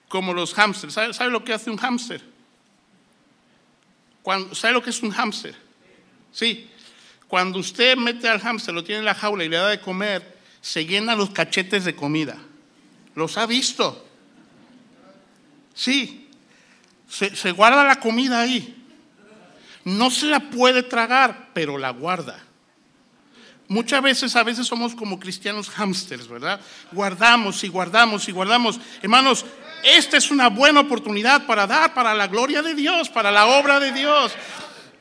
como 0.10 0.34
los 0.34 0.54
hámsters. 0.54 0.94
¿Sabe, 0.94 1.32
lo 1.32 1.46
que 1.46 1.54
hace 1.54 1.70
un 1.70 1.78
hámster? 1.78 2.22
¿Sabe 4.52 4.74
lo 4.74 4.84
que 4.84 4.90
es 4.90 5.02
un 5.02 5.12
hámster? 5.12 5.56
Sí. 6.34 6.70
Cuando 7.30 7.60
usted 7.60 7.96
mete 7.96 8.28
al 8.28 8.42
hámster, 8.42 8.74
lo 8.74 8.84
tiene 8.84 9.00
en 9.00 9.06
la 9.06 9.16
jaula 9.16 9.46
y 9.46 9.50
le 9.50 9.56
da 9.56 9.70
de 9.70 9.80
comer, 9.80 10.38
se 10.60 10.86
llena 10.86 11.16
los 11.16 11.30
cachetes 11.30 11.86
de 11.86 11.96
comida. 11.96 12.38
¿Los 13.16 13.38
ha 13.38 13.46
visto? 13.46 14.06
Sí. 15.74 16.30
Se 17.08 17.52
guarda 17.52 17.86
la 17.86 18.02
comida 18.02 18.42
ahí. 18.42 18.76
No 19.86 20.12
se 20.12 20.26
la 20.26 20.42
puede 20.42 20.84
tragar, 20.84 21.52
pero 21.54 21.78
la 21.78 21.92
guarda. 21.92 22.47
Muchas 23.70 24.02
veces, 24.02 24.36
a 24.36 24.44
veces 24.44 24.66
somos 24.66 24.96
como 24.96 25.20
cristianos 25.20 25.70
hámsters, 25.70 26.28
¿verdad? 26.28 26.62
Guardamos 26.92 27.64
y 27.64 27.68
guardamos 27.68 28.28
y 28.30 28.32
guardamos. 28.32 28.80
Hermanos, 29.02 29.46
esta 29.84 30.18
es 30.18 30.32
una 30.32 30.48
buena 30.48 30.80
oportunidad 30.80 31.46
para 31.46 31.68
dar 31.68 31.94
para 31.94 32.14
la 32.14 32.28
gloria 32.28 32.62
de 32.62 32.74
Dios, 32.76 33.10
para 33.10 33.30
la 33.30 33.46
obra 33.48 33.80
de 33.80 33.92
Dios. 33.92 34.32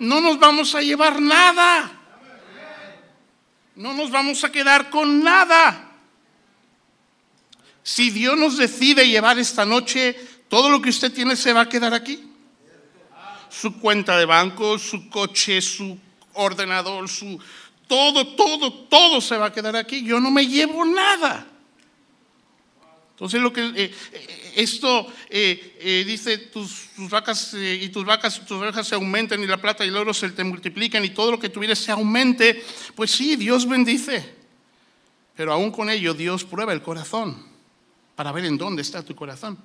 No 0.00 0.20
nos 0.20 0.38
vamos 0.38 0.74
a 0.74 0.82
llevar 0.82 1.20
nada. 1.20 1.92
No 3.76 3.94
nos 3.94 4.10
vamos 4.10 4.42
a 4.42 4.50
quedar 4.50 4.90
con 4.90 5.22
nada. 5.22 5.92
Si 7.84 8.10
Dios 8.10 8.36
nos 8.36 8.56
decide 8.56 9.08
llevar 9.08 9.38
esta 9.38 9.64
noche, 9.64 10.18
todo 10.48 10.70
lo 10.70 10.82
que 10.82 10.90
usted 10.90 11.12
tiene 11.12 11.36
se 11.36 11.52
va 11.52 11.62
a 11.62 11.68
quedar 11.68 11.94
aquí. 11.94 12.32
Su 13.48 13.78
cuenta 13.78 14.18
de 14.18 14.24
banco, 14.24 14.76
su 14.78 15.08
coche, 15.08 15.62
su 15.62 15.96
ordenador, 16.32 17.08
su, 17.08 17.38
todo, 17.86 18.26
todo, 18.34 18.72
todo 18.72 19.20
se 19.20 19.36
va 19.36 19.46
a 19.46 19.52
quedar 19.52 19.76
aquí. 19.76 20.04
Yo 20.04 20.20
no 20.20 20.30
me 20.30 20.46
llevo 20.46 20.84
nada. 20.84 21.46
Entonces 23.16 23.40
lo 23.40 23.50
que 23.50 23.62
eh, 23.64 23.94
eh, 24.12 24.52
esto 24.56 25.06
eh, 25.30 26.04
dice 26.06 26.36
tus, 26.36 26.88
vacas 27.08 27.54
y 27.54 27.88
tus 27.88 28.04
vacas 28.04 28.44
tus 28.44 28.58
ovejas 28.58 28.86
se 28.86 28.94
aumenten 28.94 29.42
y 29.42 29.46
la 29.46 29.56
plata 29.56 29.86
y 29.86 29.88
el 29.88 29.96
oro 29.96 30.12
se 30.12 30.28
te 30.30 30.44
multipliquen 30.44 31.02
y 31.02 31.10
todo 31.10 31.30
lo 31.30 31.38
que 31.38 31.48
tuvieres 31.48 31.78
se 31.78 31.92
aumente, 31.92 32.62
pues 32.94 33.10
sí, 33.12 33.36
Dios 33.36 33.66
bendice. 33.66 34.34
Pero 35.34 35.50
aún 35.50 35.70
con 35.70 35.88
ello 35.88 36.12
Dios 36.12 36.44
prueba 36.44 36.74
el 36.74 36.82
corazón 36.82 37.42
para 38.14 38.32
ver 38.32 38.44
en 38.44 38.58
dónde 38.58 38.82
está 38.82 39.02
tu 39.02 39.14
corazón. 39.14 39.58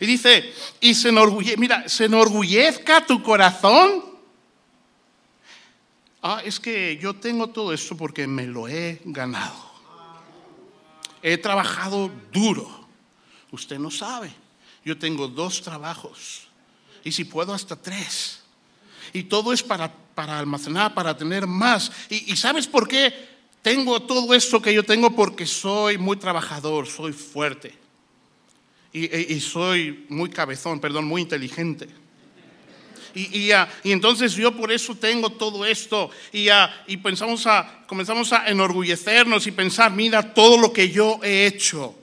Y 0.00 0.06
dice, 0.06 0.54
y 0.80 0.94
se 0.94 1.10
enorgulle, 1.10 1.58
mira, 1.58 1.88
se 1.90 2.06
enorgullezca 2.06 3.04
tu 3.04 3.22
corazón. 3.22 4.09
Ah, 6.22 6.42
es 6.44 6.60
que 6.60 6.98
yo 6.98 7.14
tengo 7.14 7.48
todo 7.48 7.72
esto 7.72 7.96
porque 7.96 8.26
me 8.26 8.46
lo 8.46 8.68
he 8.68 9.00
ganado. 9.04 9.70
He 11.22 11.38
trabajado 11.38 12.10
duro. 12.32 12.68
Usted 13.50 13.78
no 13.78 13.90
sabe. 13.90 14.32
Yo 14.84 14.98
tengo 14.98 15.28
dos 15.28 15.62
trabajos. 15.62 16.42
Y 17.04 17.12
si 17.12 17.24
puedo, 17.24 17.54
hasta 17.54 17.76
tres. 17.76 18.42
Y 19.12 19.24
todo 19.24 19.52
es 19.52 19.62
para, 19.62 19.92
para 20.14 20.38
almacenar, 20.38 20.94
para 20.94 21.16
tener 21.16 21.46
más. 21.46 21.90
Y, 22.10 22.36
¿sabes 22.36 22.66
por 22.66 22.86
qué 22.86 23.12
tengo 23.62 24.00
todo 24.00 24.34
esto 24.34 24.60
que 24.60 24.74
yo 24.74 24.82
tengo? 24.82 25.14
Porque 25.14 25.46
soy 25.46 25.96
muy 25.96 26.16
trabajador, 26.16 26.86
soy 26.86 27.12
fuerte. 27.12 27.74
Y, 28.92 29.34
y 29.34 29.40
soy 29.40 30.04
muy 30.08 30.28
cabezón, 30.30 30.80
perdón, 30.80 31.06
muy 31.06 31.22
inteligente. 31.22 31.88
Y, 33.14 33.50
y, 33.50 33.92
entonces 33.92 34.34
yo 34.34 34.52
por 34.52 34.70
eso 34.72 34.94
tengo 34.94 35.30
todo 35.30 35.64
esto. 35.64 36.10
Y, 36.32 36.48
y 36.86 36.96
pensamos 36.98 37.46
a, 37.46 37.84
comenzamos 37.86 38.32
a 38.32 38.48
enorgullecernos 38.48 39.46
y 39.46 39.50
pensar, 39.50 39.90
mira 39.92 40.34
todo 40.34 40.58
lo 40.58 40.72
que 40.72 40.90
yo 40.90 41.20
he 41.22 41.46
hecho. 41.46 41.94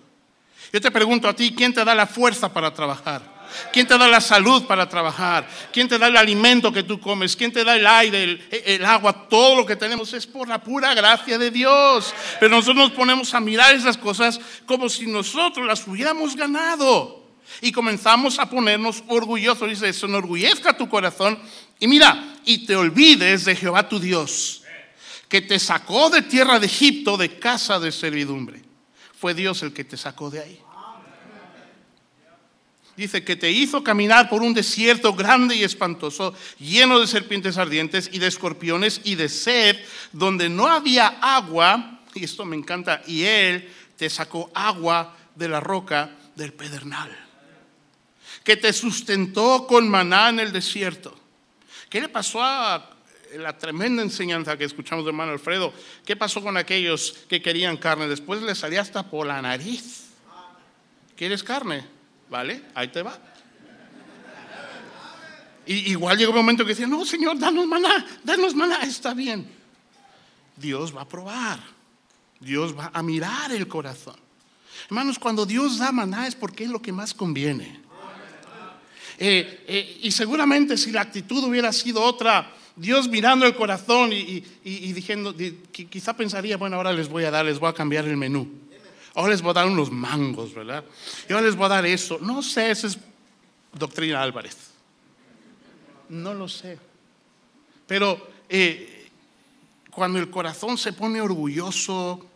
Yo 0.72 0.82
te 0.82 0.92
pregunto 0.92 1.28
a 1.28 1.36
ti, 1.36 1.54
¿quién 1.56 1.74
te 1.74 1.84
da 1.84 1.96
la 1.96 2.08
fuerza 2.08 2.52
para 2.52 2.74
trabajar? 2.74 3.38
¿Quién 3.72 3.88
te 3.88 3.98
da 3.98 4.08
la 4.08 4.22
salud 4.22 4.66
para 4.66 4.88
trabajar? 4.90 5.48
¿Quién 5.72 5.88
te 5.88 5.98
da 5.98 6.08
el 6.08 6.18
alimento 6.18 6.72
que 6.72 6.84
tú 6.84 7.00
comes? 7.00 7.36
¿Quién 7.36 7.52
te 7.52 7.64
da 7.64 7.76
el 7.76 7.88
aire, 7.88 8.24
el, 8.24 8.48
el, 8.66 8.86
agua? 8.86 9.28
Todo 9.30 9.56
lo 9.56 9.66
que 9.66 9.76
tenemos 9.76 10.14
es 10.14 10.28
por 10.28 10.48
la 10.48 10.62
pura 10.62 10.94
gracia 10.94 11.38
de 11.38 11.52
Dios. 11.52 12.14
Pero 12.40 12.56
nosotros 12.56 12.90
nos 12.90 12.92
ponemos 12.92 13.34
a 13.34 13.40
mirar 13.40 13.74
esas 13.74 13.98
cosas 13.98 14.40
como 14.66 14.90
si 14.90 15.08
nosotros 15.08 15.66
las 15.66 15.88
hubiéramos 15.88 16.36
ganado 16.36 17.17
y 17.62 17.72
comenzamos 17.72 18.40
a 18.40 18.50
ponernos 18.50 19.04
orgullosos. 19.08 19.70
Dice, 19.70 19.92
se 19.94 20.06
enorgullezca 20.06 20.78
tu 20.78 20.88
corazón 20.90 21.40
y 21.80 21.88
mira, 21.88 22.38
y 22.46 22.66
te 22.66 22.76
olvides 22.76 23.46
de 23.46 23.56
Jehová 23.56 23.88
tu 23.88 24.00
Dios, 24.00 24.64
que 25.28 25.42
te 25.42 25.60
sacó 25.60 26.10
de 26.10 26.22
tierra 26.22 26.60
de 26.60 26.68
Egipto, 26.68 27.18
de 27.18 27.38
casa 27.40 27.80
de 27.80 27.92
servidumbre. 27.92 28.62
Fue 29.20 29.34
Dios 29.34 29.62
el 29.64 29.74
que 29.74 29.84
te 29.84 29.98
sacó 29.98 30.30
de 30.30 30.40
ahí. 30.40 30.60
Dice 32.96 33.24
que 33.24 33.36
te 33.36 33.52
hizo 33.52 33.84
caminar 33.84 34.28
por 34.28 34.42
un 34.42 34.56
desierto 34.56 35.14
grande 35.14 35.56
y 35.56 35.64
espantoso, 35.64 36.34
lleno 36.58 37.00
de 37.00 37.06
serpientes 37.06 37.58
ardientes 37.60 38.10
y 38.12 38.18
de 38.18 38.26
escorpiones 38.26 39.02
y 39.04 39.14
de 39.14 39.30
sed, 39.30 39.78
donde 40.14 40.50
no 40.50 40.68
había 40.68 41.08
agua, 41.22 42.02
y 42.16 42.24
esto 42.24 42.44
me 42.44 42.56
encanta, 42.56 43.04
y 43.06 43.22
Él 43.22 43.70
te 43.98 44.10
sacó 44.10 44.50
agua 44.56 45.16
de 45.36 45.48
la 45.48 45.60
roca 45.60 46.10
del 46.36 46.54
pedernal 46.54 47.27
que 48.44 48.58
te 48.58 48.74
sustentó 48.74 49.68
con 49.68 49.90
maná 49.90 50.30
en 50.30 50.40
el 50.40 50.52
desierto. 50.52 51.18
¿Qué 51.90 52.02
le 52.02 52.10
pasó 52.10 52.44
a 52.44 52.98
la 53.36 53.58
tremenda 53.58 54.02
enseñanza 54.02 54.58
que 54.58 54.66
escuchamos 54.66 55.06
de 55.06 55.10
hermano 55.10 55.32
Alfredo? 55.32 55.74
¿Qué 56.06 56.16
pasó 56.16 56.42
con 56.42 56.58
aquellos 56.58 57.26
que 57.30 57.42
querían 57.42 57.78
carne? 57.78 58.08
Después 58.08 58.42
le 58.42 58.56
salía 58.56 58.82
hasta 58.82 59.04
por 59.04 59.28
la 59.28 59.42
nariz. 59.42 60.08
¿Quieres 61.16 61.44
carne? 61.44 61.86
¿Vale? 62.30 62.62
Ahí 62.76 62.90
te 62.90 63.02
va. 63.02 63.20
Y 65.66 65.92
igual 65.92 66.18
llegó 66.18 66.32
un 66.32 66.38
momento 66.38 66.64
que 66.64 66.70
decía, 66.70 66.88
no, 66.88 67.06
Señor, 67.06 67.38
danos 67.38 67.68
maná, 67.68 68.06
danos 68.24 68.56
maná, 68.56 68.84
está 68.84 69.14
bien. 69.14 69.50
Dios 70.56 70.96
va 70.96 71.02
a 71.02 71.08
probar, 71.08 71.60
Dios 72.40 72.78
va 72.78 72.90
a 72.94 73.04
mirar 73.04 73.52
el 73.52 73.68
corazón. 73.68 74.16
Hermanos, 74.86 75.20
cuando 75.20 75.46
Dios 75.46 75.78
da 75.78 75.92
maná 75.92 76.28
es 76.28 76.36
porque 76.36 76.64
es 76.64 76.70
lo 76.70 76.82
que 76.82 76.94
más 76.94 77.14
conviene. 77.14 77.82
Eh, 79.20 79.64
eh, 79.68 80.00
y 80.04 80.12
seguramente 80.12 80.78
si 80.78 80.92
la 80.92 81.02
actitud 81.02 81.44
hubiera 81.44 81.74
sido 81.74 82.04
otra, 82.04 82.54
Dios 82.76 83.08
mirando 83.08 83.46
el 83.46 83.56
corazón 83.56 84.14
y, 84.14 84.42
diciendo, 84.64 85.36
quizá 85.90 86.16
pensaría, 86.16 86.58
bueno, 86.58 86.76
ahora 86.76 86.94
les 86.94 87.10
voy 87.10 87.24
a 87.24 87.32
dar, 87.32 87.46
les 87.46 87.60
voy 87.60 87.70
a 87.70 87.74
cambiar 87.74 88.06
el 88.06 88.18
menú. 88.18 88.48
Ahora 89.16 89.32
les 89.32 89.42
voy 89.42 89.50
a 89.50 89.54
dar 89.54 89.66
unos 89.66 89.92
mangos, 89.92 90.54
¿verdad? 90.54 90.86
Y 91.28 91.34
ahora 91.34 91.48
les 91.48 91.56
voy 91.56 91.66
a 91.66 91.70
dar 91.70 91.86
eso. 91.88 92.20
No 92.22 92.44
sé, 92.44 92.70
esa 92.70 92.86
es 92.86 93.00
doctrina 93.74 94.22
Álvarez. 94.22 94.56
No 96.10 96.36
lo 96.36 96.48
sé. 96.48 96.78
Pero 97.88 98.30
eh, 98.48 99.10
cuando 99.90 100.20
el 100.20 100.30
corazón 100.30 100.78
se 100.78 100.94
pone 100.94 101.20
orgulloso 101.20 102.28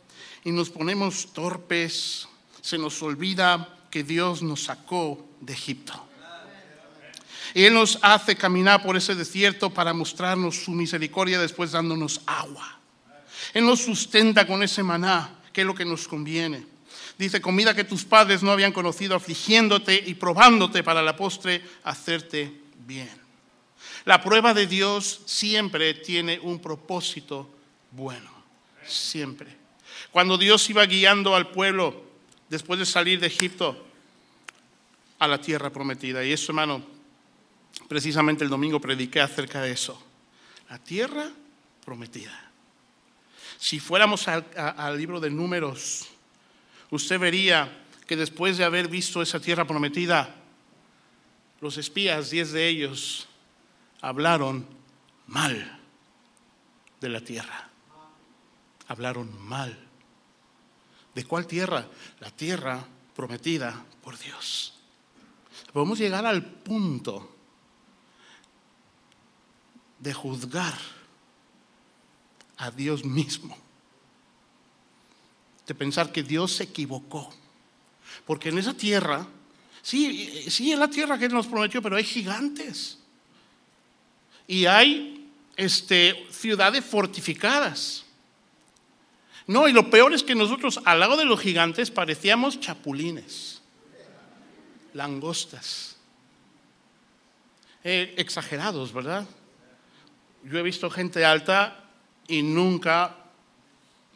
y 0.43 0.51
nos 0.51 0.71
ponemos 0.71 1.33
torpes, 1.33 2.27
se 2.61 2.79
nos 2.79 2.99
olvida 3.03 3.77
que 3.91 4.03
Dios 4.03 4.41
nos 4.41 4.63
sacó 4.63 5.23
de 5.39 5.53
Egipto. 5.53 6.10
Él 7.53 7.73
nos 7.73 7.99
hace 8.01 8.35
caminar 8.35 8.81
por 8.81 8.95
ese 8.95 9.15
desierto 9.15 9.69
para 9.69 9.93
mostrarnos 9.93 10.63
su 10.63 10.71
misericordia 10.71 11.39
después 11.39 11.71
dándonos 11.71 12.21
agua. 12.25 12.79
Él 13.53 13.65
nos 13.65 13.81
sustenta 13.81 14.47
con 14.47 14.63
ese 14.63 14.83
maná, 14.83 15.39
que 15.51 15.61
es 15.61 15.67
lo 15.67 15.75
que 15.75 15.85
nos 15.85 16.07
conviene. 16.07 16.65
Dice, 17.17 17.41
comida 17.41 17.75
que 17.75 17.83
tus 17.83 18.05
padres 18.05 18.41
no 18.41 18.51
habían 18.51 18.71
conocido, 18.71 19.15
afligiéndote 19.15 20.01
y 20.05 20.13
probándote 20.15 20.83
para 20.83 21.01
la 21.01 21.15
postre 21.15 21.61
hacerte 21.83 22.51
bien. 22.87 23.11
La 24.05 24.23
prueba 24.23 24.53
de 24.53 24.65
Dios 24.65 25.21
siempre 25.25 25.93
tiene 25.93 26.39
un 26.39 26.59
propósito 26.59 27.49
bueno, 27.91 28.31
siempre. 28.87 29.55
Cuando 30.11 30.37
Dios 30.37 30.67
iba 30.69 30.85
guiando 30.85 31.35
al 31.35 31.51
pueblo 31.51 32.03
después 32.49 32.79
de 32.79 32.85
salir 32.85 33.19
de 33.19 33.27
Egipto 33.27 33.85
a 35.19 35.27
la 35.27 35.39
tierra 35.39 35.69
prometida, 35.69 36.25
y 36.25 36.31
eso, 36.31 36.51
hermano, 36.51 36.83
Precisamente 37.91 38.45
el 38.45 38.49
domingo 38.49 38.79
prediqué 38.79 39.19
acerca 39.19 39.61
de 39.61 39.73
eso. 39.73 40.01
La 40.69 40.79
tierra 40.79 41.29
prometida. 41.83 42.31
Si 43.57 43.81
fuéramos 43.81 44.29
al, 44.29 44.97
libro 44.97 45.19
de 45.19 45.29
números, 45.29 46.07
usted 46.89 47.19
vería 47.19 47.83
que 48.07 48.15
después 48.15 48.57
de 48.57 48.63
haber 48.63 48.87
visto 48.87 49.21
esa 49.21 49.41
tierra 49.41 49.67
prometida, 49.67 50.33
los 51.59 51.77
espías, 51.77 52.29
diez 52.29 52.53
de 52.53 52.65
ellos, 52.69 53.27
hablaron 53.99 54.65
mal 55.27 55.77
de 57.01 57.09
la 57.09 57.19
tierra. 57.19 57.71
Hablaron 58.87 59.37
mal. 59.43 59.77
¿De 61.13 61.25
cuál 61.25 61.45
tierra? 61.45 61.85
La 62.21 62.31
tierra 62.31 62.87
prometida 63.13 63.83
por 64.01 64.17
Dios. 64.17 64.79
Podemos 65.73 65.99
llegar 65.99 66.25
al 66.25 66.41
punto 66.45 67.40
de 70.01 70.13
juzgar 70.13 70.77
a 72.57 72.71
Dios 72.71 73.05
mismo, 73.05 73.57
de 75.65 75.75
pensar 75.75 76.11
que 76.11 76.23
Dios 76.23 76.53
se 76.53 76.63
equivocó. 76.63 77.33
Porque 78.25 78.49
en 78.49 78.57
esa 78.57 78.73
tierra, 78.73 79.25
sí, 79.81 80.49
sí 80.49 80.71
es 80.71 80.79
la 80.79 80.89
tierra 80.89 81.17
que 81.17 81.29
nos 81.29 81.47
prometió, 81.47 81.81
pero 81.81 81.95
hay 81.95 82.03
gigantes. 82.03 82.97
Y 84.47 84.65
hay 84.65 85.31
este, 85.55 86.27
ciudades 86.31 86.83
fortificadas. 86.83 88.03
No, 89.47 89.67
y 89.67 89.73
lo 89.73 89.89
peor 89.89 90.13
es 90.13 90.23
que 90.23 90.35
nosotros 90.35 90.79
al 90.83 90.99
lado 90.99 91.15
de 91.15 91.25
los 91.25 91.39
gigantes 91.39 91.91
parecíamos 91.91 92.59
chapulines, 92.59 93.61
langostas, 94.93 95.97
eh, 97.83 98.13
exagerados, 98.17 98.93
¿verdad? 98.93 99.27
Yo 100.43 100.57
he 100.57 100.63
visto 100.63 100.89
gente 100.89 101.25
alta 101.25 101.83
y 102.27 102.41
nunca, 102.41 103.15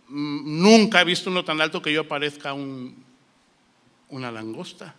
mm, 0.07 0.61
nunca 0.61 1.01
he 1.01 1.05
visto 1.05 1.29
uno 1.29 1.43
tan 1.43 1.61
alto 1.61 1.81
que 1.81 1.93
yo 1.93 2.07
parezca 2.07 2.53
un, 2.53 3.03
una 4.09 4.31
langosta. 4.31 4.95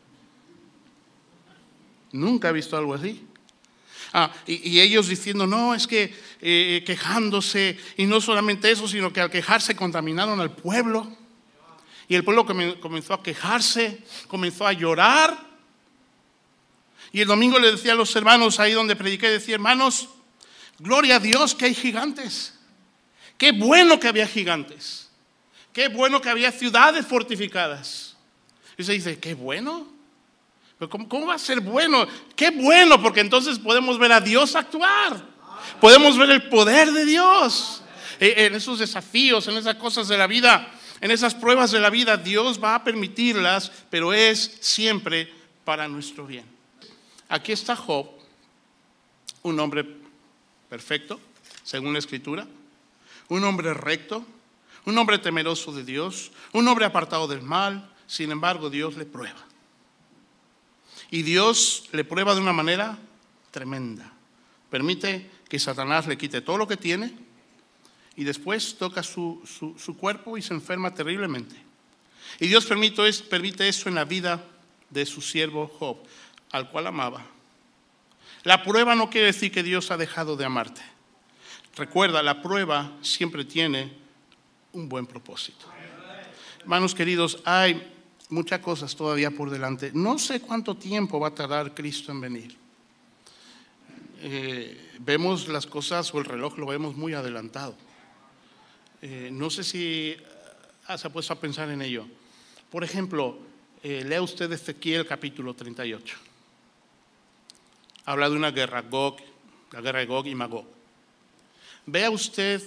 Nunca 2.13 2.49
he 2.49 2.53
visto 2.53 2.77
algo 2.77 2.95
así. 2.95 3.27
Ah, 4.13 4.33
y, 4.47 4.81
ellos 4.81 5.09
diciendo, 5.09 5.47
no, 5.47 5.75
es 5.75 5.87
que 5.87 6.15
eh, 6.41 6.83
quejándose, 6.87 7.79
y 7.97 8.07
no 8.07 8.21
solamente 8.21 8.71
eso, 8.71 8.89
sino 8.89 9.13
que 9.13 9.21
al 9.21 9.31
quejarse 9.31 9.77
contaminaron 9.77 10.41
al 10.41 10.53
pueblo. 10.53 11.15
Y 12.09 12.15
el 12.15 12.25
pueblo 12.25 12.47
comenzó 12.81 13.15
a 13.15 13.23
quejarse, 13.23 14.03
comenzó 14.29 14.67
a 14.67 14.73
llorar. 14.73 15.37
Y 17.13 17.21
el 17.21 17.29
domingo 17.29 17.59
le 17.59 17.73
decía 17.73 17.93
a 17.93 17.97
los 17.97 18.15
hermanos 18.15 18.61
ahí 18.61 18.73
donde 18.73 18.97
prediqué, 18.97 19.29
decía, 19.29 19.57
hermanos, 19.57 20.09
Gloria 20.79 21.17
a 21.17 21.21
Dios 21.21 21.55
que 21.55 21.67
hay 21.67 21.75
gigantes. 21.75 22.55
Qué 23.39 23.53
bueno 23.53 23.99
que 23.99 24.09
había 24.09 24.27
gigantes. 24.27 25.09
Qué 25.73 25.89
bueno 25.89 26.21
que 26.21 26.31
había 26.31 26.53
ciudades 26.53 27.07
fortificadas. 27.07 28.17
Y 28.79 28.85
se 28.85 28.93
dice, 28.93 29.19
qué 29.19 29.35
bueno. 29.35 29.87
Pero 30.79 30.91
¿cómo, 30.91 31.09
¿Cómo 31.09 31.27
va 31.27 31.35
a 31.35 31.39
ser 31.39 31.61
bueno? 31.61 32.07
Qué 32.35 32.51
bueno, 32.51 33.01
porque 33.03 33.21
entonces 33.21 33.59
podemos 33.59 33.99
ver 33.99 34.13
a 34.13 34.21
Dios 34.21 34.55
actuar. 34.55 35.23
Podemos 35.81 36.17
ver 36.19 36.31
el 36.31 36.49
poder 36.49 36.93
de 36.93 37.05
Dios 37.05 37.83
en 38.21 38.55
esos 38.55 38.79
desafíos, 38.79 39.47
en 39.49 39.57
esas 39.57 39.77
cosas 39.77 40.09
de 40.09 40.17
la 40.17 40.27
vida, 40.27 40.71
en 41.01 41.11
esas 41.11 41.35
pruebas 41.35 41.71
de 41.71 41.81
la 41.81 41.91
vida. 41.91 42.17
Dios 42.17 42.63
va 42.63 42.75
a 42.75 42.85
permitirlas, 42.85 43.71
pero 43.91 44.13
es 44.13 44.59
siempre 44.61 45.33
para 45.65 45.89
nuestro 45.89 46.27
bien. 46.27 46.45
Aquí 47.29 47.53
está 47.53 47.75
Job, 47.75 48.09
un 49.43 49.59
hombre 49.59 49.85
perfecto, 50.69 51.21
según 51.63 51.93
la 51.93 51.99
escritura, 51.99 52.47
un 53.29 53.45
hombre 53.45 53.75
recto, 53.75 54.25
un 54.85 54.97
hombre 54.99 55.19
temeroso 55.19 55.73
de 55.73 55.85
Dios, 55.85 56.31
un 56.53 56.67
hombre 56.69 56.85
apartado 56.85 57.27
del 57.27 57.43
mal, 57.43 57.91
sin 58.07 58.31
embargo 58.31 58.71
Dios 58.71 58.97
le 58.97 59.05
prueba. 59.05 59.45
Y 61.11 61.23
Dios 61.23 61.89
le 61.93 62.05
prueba 62.05 62.35
de 62.35 62.41
una 62.41 62.53
manera 62.53 62.99
tremenda. 63.51 64.13
Permite 64.71 65.31
que 65.49 65.59
Satanás 65.59 66.07
le 66.07 66.19
quite 66.19 66.41
todo 66.41 66.57
lo 66.57 66.67
que 66.67 66.77
tiene 66.77 67.15
y 68.17 68.25
después 68.25 68.77
toca 68.79 69.03
su, 69.03 69.43
cuerpo 69.99 70.39
y 70.39 70.43
se 70.43 70.55
enferma 70.55 70.95
terriblemente. 70.95 71.57
Y 72.41 72.49
Dios 72.49 72.67
permite, 72.67 73.13
permite 73.29 73.69
eso 73.69 73.89
en 73.89 73.95
la 73.95 74.05
vida 74.05 74.45
de 74.91 75.07
su 75.07 75.21
siervo 75.21 75.69
Job, 75.79 75.99
al 76.51 76.71
cual 76.71 76.89
amaba. 76.89 77.25
La 78.47 78.63
prueba 78.63 78.95
no 78.95 79.11
quiere 79.11 79.27
decir 79.27 79.51
que 79.51 79.65
Dios 79.65 79.91
ha 79.91 79.97
dejado 79.97 80.37
de 80.37 80.45
amarte. 80.45 80.81
Recuerda, 81.75 82.23
la 82.23 82.43
prueba 82.43 82.97
siempre 83.03 83.45
tiene 83.45 83.93
un 84.73 84.89
buen 84.89 85.05
propósito. 85.05 85.67
Hermanos 86.61 86.95
queridos, 86.95 87.43
hay 87.45 87.93
muchas 88.29 88.61
cosas 88.61 88.95
todavía 88.95 89.33
por 89.33 89.51
delante. 89.51 89.91
No 89.95 90.17
sé 90.17 90.41
cuánto 90.41 90.77
tiempo 90.77 91.19
va 91.19 91.27
a 91.27 91.35
tardar 91.35 91.75
Cristo 91.75 92.13
en 92.13 92.21
venir. 92.21 92.57
Eh, 94.21 94.93
vemos 95.01 95.49
las 95.49 95.67
cosas 95.67 96.15
o 96.15 96.21
el 96.21 96.25
reloj 96.25 96.57
lo 96.57 96.67
vemos 96.67 96.95
muy 96.95 97.15
adelantado. 97.15 97.75
Eh, 99.03 99.29
no 99.33 99.51
sé 99.51 99.65
si 99.65 100.15
ah, 100.87 100.97
se 100.97 101.09
ha 101.09 101.13
puesto 101.13 101.33
a 101.33 101.41
pensar 101.41 101.69
en 101.71 101.83
ello. 101.83 102.07
Por 102.71 102.85
ejemplo, 102.85 103.41
eh, 103.83 104.05
lea 104.07 104.23
usted 104.23 104.53
Ezequiel 104.53 105.05
capítulo 105.05 105.53
38. 105.53 106.36
Habla 108.07 108.31
de 108.31 108.37
una 108.37 108.53
guerra, 108.53 108.83
Gog, 108.83 109.17
la 109.73 109.81
guerra 109.81 109.99
de 109.99 110.07
Gog 110.07 110.27
y 110.29 110.35
Magog. 110.35 110.67
Vea 111.87 112.11
usted 112.11 112.63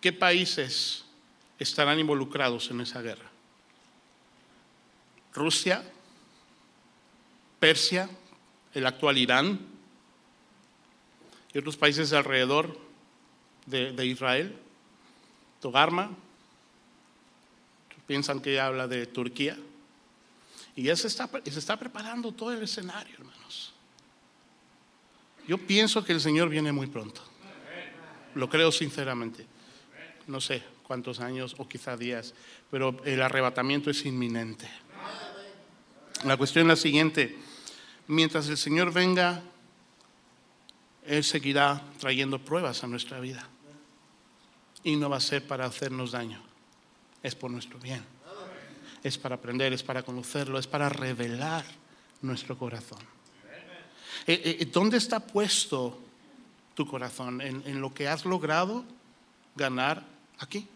qué 0.00 0.12
países 0.12 1.04
estarán 1.58 1.98
involucrados 1.98 2.70
en 2.70 2.80
esa 2.80 3.02
guerra. 3.02 3.30
Rusia, 5.34 5.84
Persia, 7.58 8.08
el 8.72 8.86
actual 8.86 9.18
Irán 9.18 9.60
y 11.52 11.58
otros 11.58 11.76
países 11.76 12.12
alrededor 12.12 12.78
de, 13.66 14.06
Israel, 14.06 14.56
Togarma, 15.60 16.10
piensan 18.06 18.40
que 18.40 18.60
habla 18.60 18.86
de 18.86 19.06
Turquía, 19.06 19.56
y 20.76 20.82
ya 20.82 20.96
se 20.96 21.06
está, 21.06 21.30
se 21.44 21.58
está 21.58 21.76
preparando 21.78 22.32
todo 22.32 22.52
el 22.52 22.62
escenario, 22.62 23.14
hermanos. 23.14 23.33
Yo 25.46 25.58
pienso 25.58 26.04
que 26.04 26.12
el 26.12 26.20
Señor 26.20 26.48
viene 26.48 26.72
muy 26.72 26.86
pronto. 26.86 27.20
Lo 28.34 28.48
creo 28.48 28.72
sinceramente. 28.72 29.46
No 30.26 30.40
sé 30.40 30.62
cuántos 30.82 31.20
años 31.20 31.54
o 31.58 31.68
quizá 31.68 31.96
días, 31.96 32.34
pero 32.70 32.96
el 33.04 33.20
arrebatamiento 33.22 33.90
es 33.90 34.04
inminente. 34.06 34.68
La 36.24 36.36
cuestión 36.36 36.64
es 36.66 36.68
la 36.68 36.76
siguiente. 36.76 37.36
Mientras 38.06 38.48
el 38.48 38.56
Señor 38.56 38.92
venga, 38.92 39.42
Él 41.06 41.22
seguirá 41.24 41.82
trayendo 41.98 42.38
pruebas 42.38 42.82
a 42.84 42.86
nuestra 42.86 43.20
vida. 43.20 43.48
Y 44.82 44.96
no 44.96 45.10
va 45.10 45.18
a 45.18 45.20
ser 45.20 45.46
para 45.46 45.64
hacernos 45.64 46.12
daño, 46.12 46.42
es 47.22 47.34
por 47.34 47.50
nuestro 47.50 47.78
bien. 47.78 48.04
Es 49.02 49.18
para 49.18 49.34
aprender, 49.34 49.72
es 49.72 49.82
para 49.82 50.02
conocerlo, 50.02 50.58
es 50.58 50.66
para 50.66 50.88
revelar 50.88 51.64
nuestro 52.22 52.56
corazón. 52.58 53.00
Eh, 54.26 54.58
eh, 54.60 54.64
¿Dónde 54.66 54.96
está 54.96 55.20
puesto 55.20 55.98
tu 56.74 56.86
corazón? 56.86 57.40
¿En, 57.40 57.62
en 57.66 57.80
lo 57.80 57.92
que 57.92 58.08
has 58.08 58.24
logrado 58.24 58.84
ganar 59.56 60.04
aquí? 60.38 60.66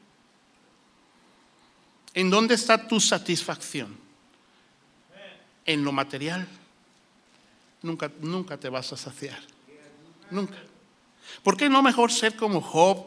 ¿En 2.15 2.31
dónde 2.31 2.55
está 2.55 2.89
tu 2.89 3.01
satisfacción? 3.01 4.09
en 5.69 5.85
lo 5.85 5.93
material, 5.93 6.49
nunca, 7.83 8.11
nunca 8.23 8.57
te 8.57 8.71
vas 8.71 8.91
a 8.95 8.97
saciar. 8.97 9.39
Nunca. 10.31 10.57
¿Por 11.43 11.59
qué 11.59 11.69
no 11.69 11.83
mejor 11.83 12.11
ser 12.11 12.37
como 12.37 12.63
Job 12.63 13.07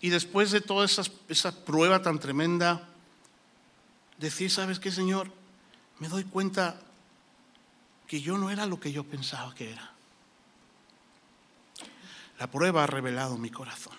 y 0.00 0.08
después 0.08 0.50
de 0.52 0.62
toda 0.62 0.86
esa, 0.86 1.02
esa 1.28 1.64
prueba 1.66 2.00
tan 2.00 2.18
tremenda, 2.18 2.88
decir, 4.16 4.50
¿sabes 4.50 4.80
qué, 4.80 4.90
Señor? 4.90 5.30
Me 5.98 6.08
doy 6.08 6.24
cuenta 6.24 6.80
que 8.12 8.20
yo 8.20 8.36
no 8.36 8.50
era 8.50 8.66
lo 8.66 8.78
que 8.78 8.92
yo 8.92 9.04
pensaba 9.04 9.54
que 9.54 9.72
era. 9.72 9.90
La 12.38 12.50
prueba 12.50 12.84
ha 12.84 12.86
revelado 12.86 13.38
mi 13.38 13.48
corazón. 13.48 13.96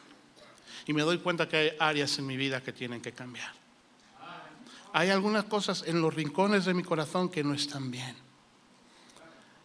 Y 0.85 0.93
me 0.93 1.01
doy 1.01 1.17
cuenta 1.17 1.49
que 1.49 1.57
hay 1.57 1.71
áreas 1.79 2.19
en 2.19 2.27
mi 2.27 2.37
vida 2.37 2.61
que 2.61 2.71
tienen 2.71 3.01
que 3.01 3.11
cambiar 3.11 3.63
hay 4.93 5.09
algunas 5.09 5.45
cosas 5.45 5.83
en 5.87 6.01
los 6.01 6.13
rincones 6.13 6.65
de 6.65 6.73
mi 6.75 6.83
corazón 6.83 7.27
que 7.27 7.43
no 7.43 7.55
están 7.55 7.89
bien. 7.89 8.15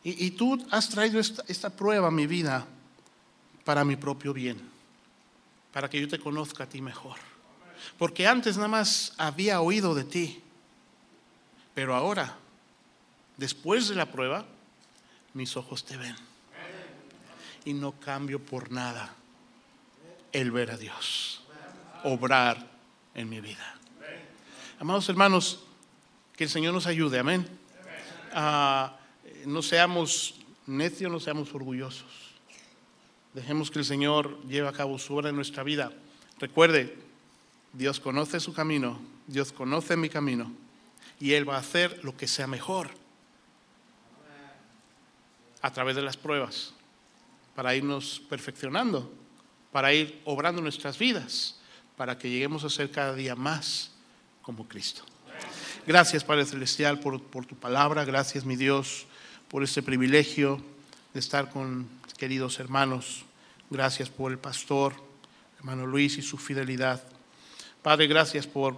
Y, 0.03 0.31
tú 0.31 0.67
has 0.71 0.89
traído 0.89 1.21
esta, 1.21 1.45
esta 1.49 1.69
prueba 1.69 2.09
a 2.09 2.11
mi 2.11 2.27
vida 2.27 2.67
para 3.63 3.85
mi 3.85 3.97
propio 3.97 4.33
bien, 4.33 4.59
para 5.71 5.91
que 5.91 6.01
yo 6.01 6.09
te 6.09 6.19
conozca 6.19 6.65
a 6.65 6.69
ti 6.69 6.81
mejor. 6.81 7.19
Porque 7.99 8.27
antes 8.27 8.57
nada 8.57 8.69
más 8.69 9.13
había 9.19 9.61
oído 9.61 9.95
de 9.95 10.05
ti, 10.05 10.41
pero 11.75 11.95
ahora, 11.95 12.39
después 13.39 13.89
de 13.89 13.95
la 13.95 14.13
prueba, 14.13 14.45
mis 15.33 15.57
ojos 15.57 15.85
te 15.85 15.97
ven. 15.97 16.15
Y 17.65 17.73
no 17.73 17.93
cambio 17.93 18.45
por 18.45 18.71
nada 18.71 19.15
el 20.33 20.51
ver 20.51 20.71
a 20.73 20.77
Dios, 20.77 21.43
obrar 22.05 22.67
en 23.15 23.29
mi 23.29 23.41
vida. 23.41 23.75
Amados 24.79 25.09
hermanos, 25.09 25.65
que 26.37 26.45
el 26.45 26.51
Señor 26.51 26.75
nos 26.75 26.87
ayude, 26.87 27.19
amén. 27.19 27.49
Ah, 28.33 28.97
no 29.47 29.63
seamos 29.63 30.35
necios, 30.67 31.11
no 31.11 31.21
seamos 31.21 31.55
orgullosos. 31.55 32.11
Dejemos 33.35 33.71
que 33.71 33.79
el 33.79 33.85
Señor 33.85 34.41
lleve 34.47 34.69
a 34.69 34.73
cabo 34.73 34.99
su 34.99 35.15
obra 35.15 35.31
en 35.31 35.37
nuestra 35.37 35.63
vida. 35.63 35.93
Recuerde, 36.39 36.97
Dios 37.73 38.01
conoce 38.01 38.41
su 38.41 38.53
camino, 38.53 39.01
Dios 39.27 39.53
conoce 39.53 39.97
mi 39.97 40.09
camino 40.09 40.51
y 41.21 41.33
Él 41.33 41.49
va 41.49 41.57
a 41.57 41.61
hacer 41.61 42.01
lo 42.03 42.17
que 42.17 42.29
sea 42.29 42.47
mejor 42.47 42.91
a 45.69 45.73
través 45.73 45.95
de 45.95 46.03
las 46.03 46.17
pruebas 46.17 46.73
para 47.55 47.75
irnos 47.75 48.23
perfeccionando, 48.31 49.13
para 49.71 49.93
ir 49.93 50.19
obrando 50.25 50.63
nuestras 50.63 50.99
vidas, 50.99 51.61
para 51.95 52.17
que 52.17 52.31
lleguemos 52.31 52.65
a 52.65 52.71
ser 52.71 52.91
cada 52.91 53.15
día 53.15 53.37
más 53.37 53.91
como 54.41 54.67
Cristo. 54.67 55.03
Gracias, 55.87 56.25
Padre 56.25 56.47
Celestial, 56.47 57.01
por, 57.01 57.23
por 57.23 57.45
tu 57.45 57.55
palabra. 57.55 58.07
Gracias, 58.07 58.47
mi 58.47 58.57
Dios, 58.57 59.07
por 59.49 59.63
este 59.63 59.83
privilegio 59.83 60.59
de 61.13 61.21
estar 61.21 61.51
con 61.51 61.87
queridos 62.17 62.59
hermanos. 62.61 63.27
Gracias 63.69 64.09
por 64.09 64.33
el 64.33 64.39
pastor, 64.39 64.95
hermano 65.59 65.87
Luis, 65.87 66.17
y 66.17 66.23
su 66.23 66.39
fidelidad. 66.39 67.03
Padre, 67.83 68.07
gracias 68.07 68.47
por 68.47 68.75